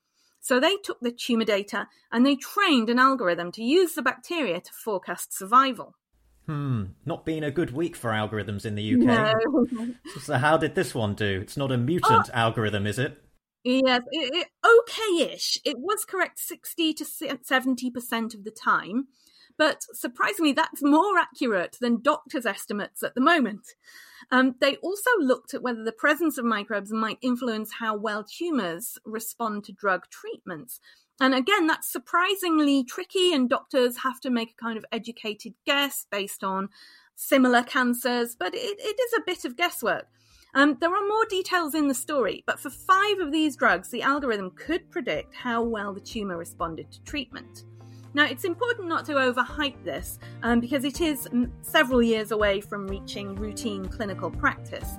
So 0.46 0.60
they 0.60 0.76
took 0.84 1.00
the 1.00 1.12
tumour 1.12 1.44
data 1.44 1.88
and 2.12 2.24
they 2.24 2.36
trained 2.36 2.92
an 2.92 3.00
algorithm 3.00 3.52
to 3.54 3.64
use 3.64 3.96
the 3.96 4.04
bacteria 4.04 4.62
to 4.62 4.72
forecast 4.72 5.36
survival. 5.36 5.96
Hmm, 6.46 6.84
not 7.04 7.26
been 7.26 7.44
a 7.44 7.50
good 7.50 7.72
week 7.72 7.96
for 7.96 8.12
algorithms 8.12 8.64
in 8.64 8.76
the 8.76 8.94
UK. 8.94 9.00
No. 9.00 9.96
so 10.22 10.38
how 10.38 10.56
did 10.58 10.76
this 10.76 10.94
one 10.94 11.16
do? 11.16 11.40
It's 11.42 11.58
not 11.58 11.72
a 11.72 11.78
mutant 11.78 12.30
oh. 12.32 12.38
algorithm, 12.38 12.86
is 12.86 13.00
it? 13.00 13.20
Yes, 13.64 14.02
it, 14.12 14.36
it, 14.36 14.48
okay-ish. 14.64 15.58
It 15.66 15.80
was 15.80 16.06
correct 16.06 16.38
60 16.38 16.94
to 16.94 17.04
70% 17.04 18.36
of 18.36 18.44
the 18.44 18.52
time. 18.52 19.08
But 19.58 19.84
surprisingly, 19.94 20.52
that's 20.52 20.84
more 20.84 21.18
accurate 21.18 21.78
than 21.80 22.02
doctors' 22.02 22.46
estimates 22.46 23.04
at 23.04 23.16
the 23.16 23.22
moment. 23.22 23.74
Um, 24.32 24.56
they 24.60 24.76
also 24.78 25.12
looked 25.20 25.54
at 25.54 25.62
whether 25.62 25.84
the 25.84 25.92
presence 25.92 26.38
of 26.38 26.46
microbes 26.46 26.92
might 26.92 27.20
influence 27.22 27.74
how 27.80 27.96
well 27.96 28.24
tumours 28.24 28.98
respond 29.06 29.64
to 29.66 29.72
drug 29.72 30.10
treatments. 30.10 30.80
And 31.20 31.34
again, 31.34 31.68
that's 31.68 31.92
surprisingly 31.92 32.84
tricky, 32.84 33.34
and 33.34 33.50
doctors 33.50 34.00
have 34.04 34.20
to 34.22 34.30
make 34.30 34.52
a 34.52 34.64
kind 34.64 34.78
of 34.78 34.86
educated 34.92 35.54
guess 35.66 36.06
based 36.12 36.44
on 36.44 36.70
similar 37.16 37.64
cancers, 37.64 38.36
but 38.38 38.54
it, 38.54 38.78
it 38.80 39.00
is 39.00 39.14
a 39.18 39.24
bit 39.26 39.46
of 39.46 39.56
guesswork. 39.56 40.08
Um, 40.54 40.78
there 40.80 40.94
are 40.94 41.08
more 41.08 41.26
details 41.26 41.76
in 41.76 41.88
the 41.88 41.94
story, 41.94 42.44
but 42.46 42.60
for 42.60 42.70
five 42.70 43.20
of 43.20 43.32
these 43.32 43.56
drugs, 43.58 43.90
the 43.90 44.02
algorithm 44.02 44.52
could 44.52 44.90
predict 44.90 45.36
how 45.36 45.62
well 45.62 45.94
the 45.94 46.00
tumour 46.00 46.38
responded 46.38 46.92
to 46.92 47.04
treatment. 47.04 47.64
Now, 48.16 48.24
it's 48.26 48.46
important 48.46 48.88
not 48.88 49.06
to 49.08 49.16
overhype 49.16 49.84
this 49.84 50.20
um, 50.42 50.62
because 50.62 50.86
it 50.86 51.02
is 51.02 51.28
several 51.62 52.02
years 52.02 52.32
away 52.32 52.62
from 52.62 52.88
reaching 52.88 53.36
routine 53.36 53.86
clinical 53.90 54.32
practice. 54.32 54.90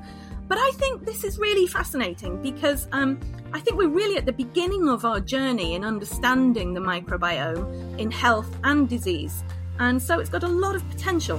But 0.48 0.58
I 0.58 0.70
think 0.74 1.06
this 1.06 1.24
is 1.24 1.38
really 1.38 1.66
fascinating 1.66 2.42
because 2.42 2.88
um, 2.92 3.18
I 3.54 3.60
think 3.60 3.78
we're 3.78 3.88
really 3.88 4.18
at 4.18 4.26
the 4.26 4.34
beginning 4.34 4.90
of 4.90 5.06
our 5.06 5.18
journey 5.18 5.76
in 5.76 5.82
understanding 5.82 6.74
the 6.74 6.80
microbiome 6.80 7.98
in 7.98 8.10
health 8.10 8.54
and 8.64 8.86
disease. 8.86 9.42
And 9.78 10.00
so 10.00 10.20
it's 10.20 10.28
got 10.28 10.42
a 10.42 10.48
lot 10.48 10.76
of 10.76 10.86
potential. 10.90 11.38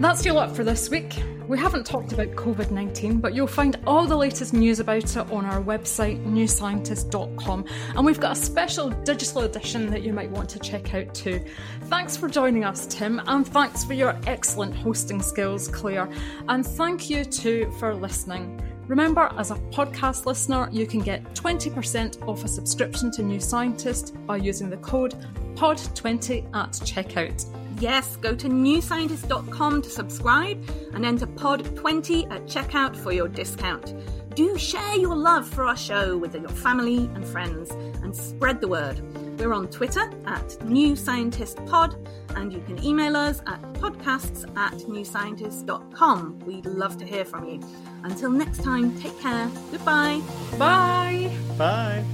That's 0.00 0.24
your 0.24 0.34
lot 0.34 0.54
for 0.54 0.62
this 0.62 0.88
week. 0.88 1.20
We 1.50 1.58
haven't 1.58 1.84
talked 1.84 2.12
about 2.12 2.28
COVID 2.28 2.70
19, 2.70 3.18
but 3.18 3.34
you'll 3.34 3.48
find 3.48 3.76
all 3.84 4.06
the 4.06 4.14
latest 4.14 4.52
news 4.52 4.78
about 4.78 5.16
it 5.16 5.32
on 5.32 5.44
our 5.44 5.60
website, 5.60 6.24
newscientist.com, 6.24 7.64
and 7.96 8.06
we've 8.06 8.20
got 8.20 8.36
a 8.36 8.40
special 8.40 8.90
digital 8.90 9.42
edition 9.42 9.90
that 9.90 10.02
you 10.02 10.12
might 10.12 10.30
want 10.30 10.48
to 10.50 10.60
check 10.60 10.94
out 10.94 11.12
too. 11.12 11.44
Thanks 11.86 12.16
for 12.16 12.28
joining 12.28 12.64
us, 12.64 12.86
Tim, 12.86 13.20
and 13.26 13.44
thanks 13.44 13.82
for 13.82 13.94
your 13.94 14.16
excellent 14.28 14.76
hosting 14.76 15.20
skills, 15.20 15.66
Claire, 15.66 16.08
and 16.48 16.64
thank 16.64 17.10
you 17.10 17.24
too 17.24 17.74
for 17.80 17.96
listening. 17.96 18.62
Remember, 18.86 19.28
as 19.36 19.50
a 19.50 19.56
podcast 19.72 20.26
listener, 20.26 20.68
you 20.70 20.86
can 20.86 21.00
get 21.00 21.34
20% 21.34 22.28
off 22.28 22.44
a 22.44 22.48
subscription 22.48 23.10
to 23.10 23.24
New 23.24 23.40
Scientist 23.40 24.14
by 24.24 24.36
using 24.36 24.70
the 24.70 24.76
code 24.76 25.16
POD20 25.56 26.46
at 26.54 26.70
checkout. 26.86 27.44
Yes, 27.80 28.16
go 28.16 28.34
to 28.34 28.46
newscientist.com 28.46 29.82
to 29.82 29.90
subscribe 29.90 30.62
and 30.92 31.06
enter 31.06 31.26
POD20 31.26 32.30
at 32.30 32.44
checkout 32.44 32.94
for 32.94 33.10
your 33.10 33.26
discount. 33.26 33.94
Do 34.36 34.56
share 34.58 34.96
your 34.96 35.16
love 35.16 35.48
for 35.48 35.64
our 35.64 35.76
show 35.76 36.16
with 36.16 36.34
your 36.34 36.48
family 36.48 37.10
and 37.14 37.24
friends 37.24 37.70
and 38.02 38.14
spread 38.14 38.60
the 38.60 38.68
word. 38.68 39.00
We're 39.38 39.54
on 39.54 39.68
Twitter 39.68 40.12
at 40.26 40.62
New 40.64 40.94
Scientist 40.94 41.64
Pod, 41.64 41.96
and 42.36 42.52
you 42.52 42.60
can 42.60 42.84
email 42.84 43.16
us 43.16 43.40
at 43.46 43.60
podcasts 43.74 44.44
at 44.58 44.74
newscientist.com. 44.74 46.40
We'd 46.40 46.66
love 46.66 46.98
to 46.98 47.06
hear 47.06 47.24
from 47.24 47.48
you. 47.48 47.60
Until 48.04 48.30
next 48.30 48.62
time, 48.62 49.00
take 49.00 49.18
care. 49.20 49.50
Goodbye. 49.70 50.20
Bye. 50.58 51.34
Bye. 51.56 52.04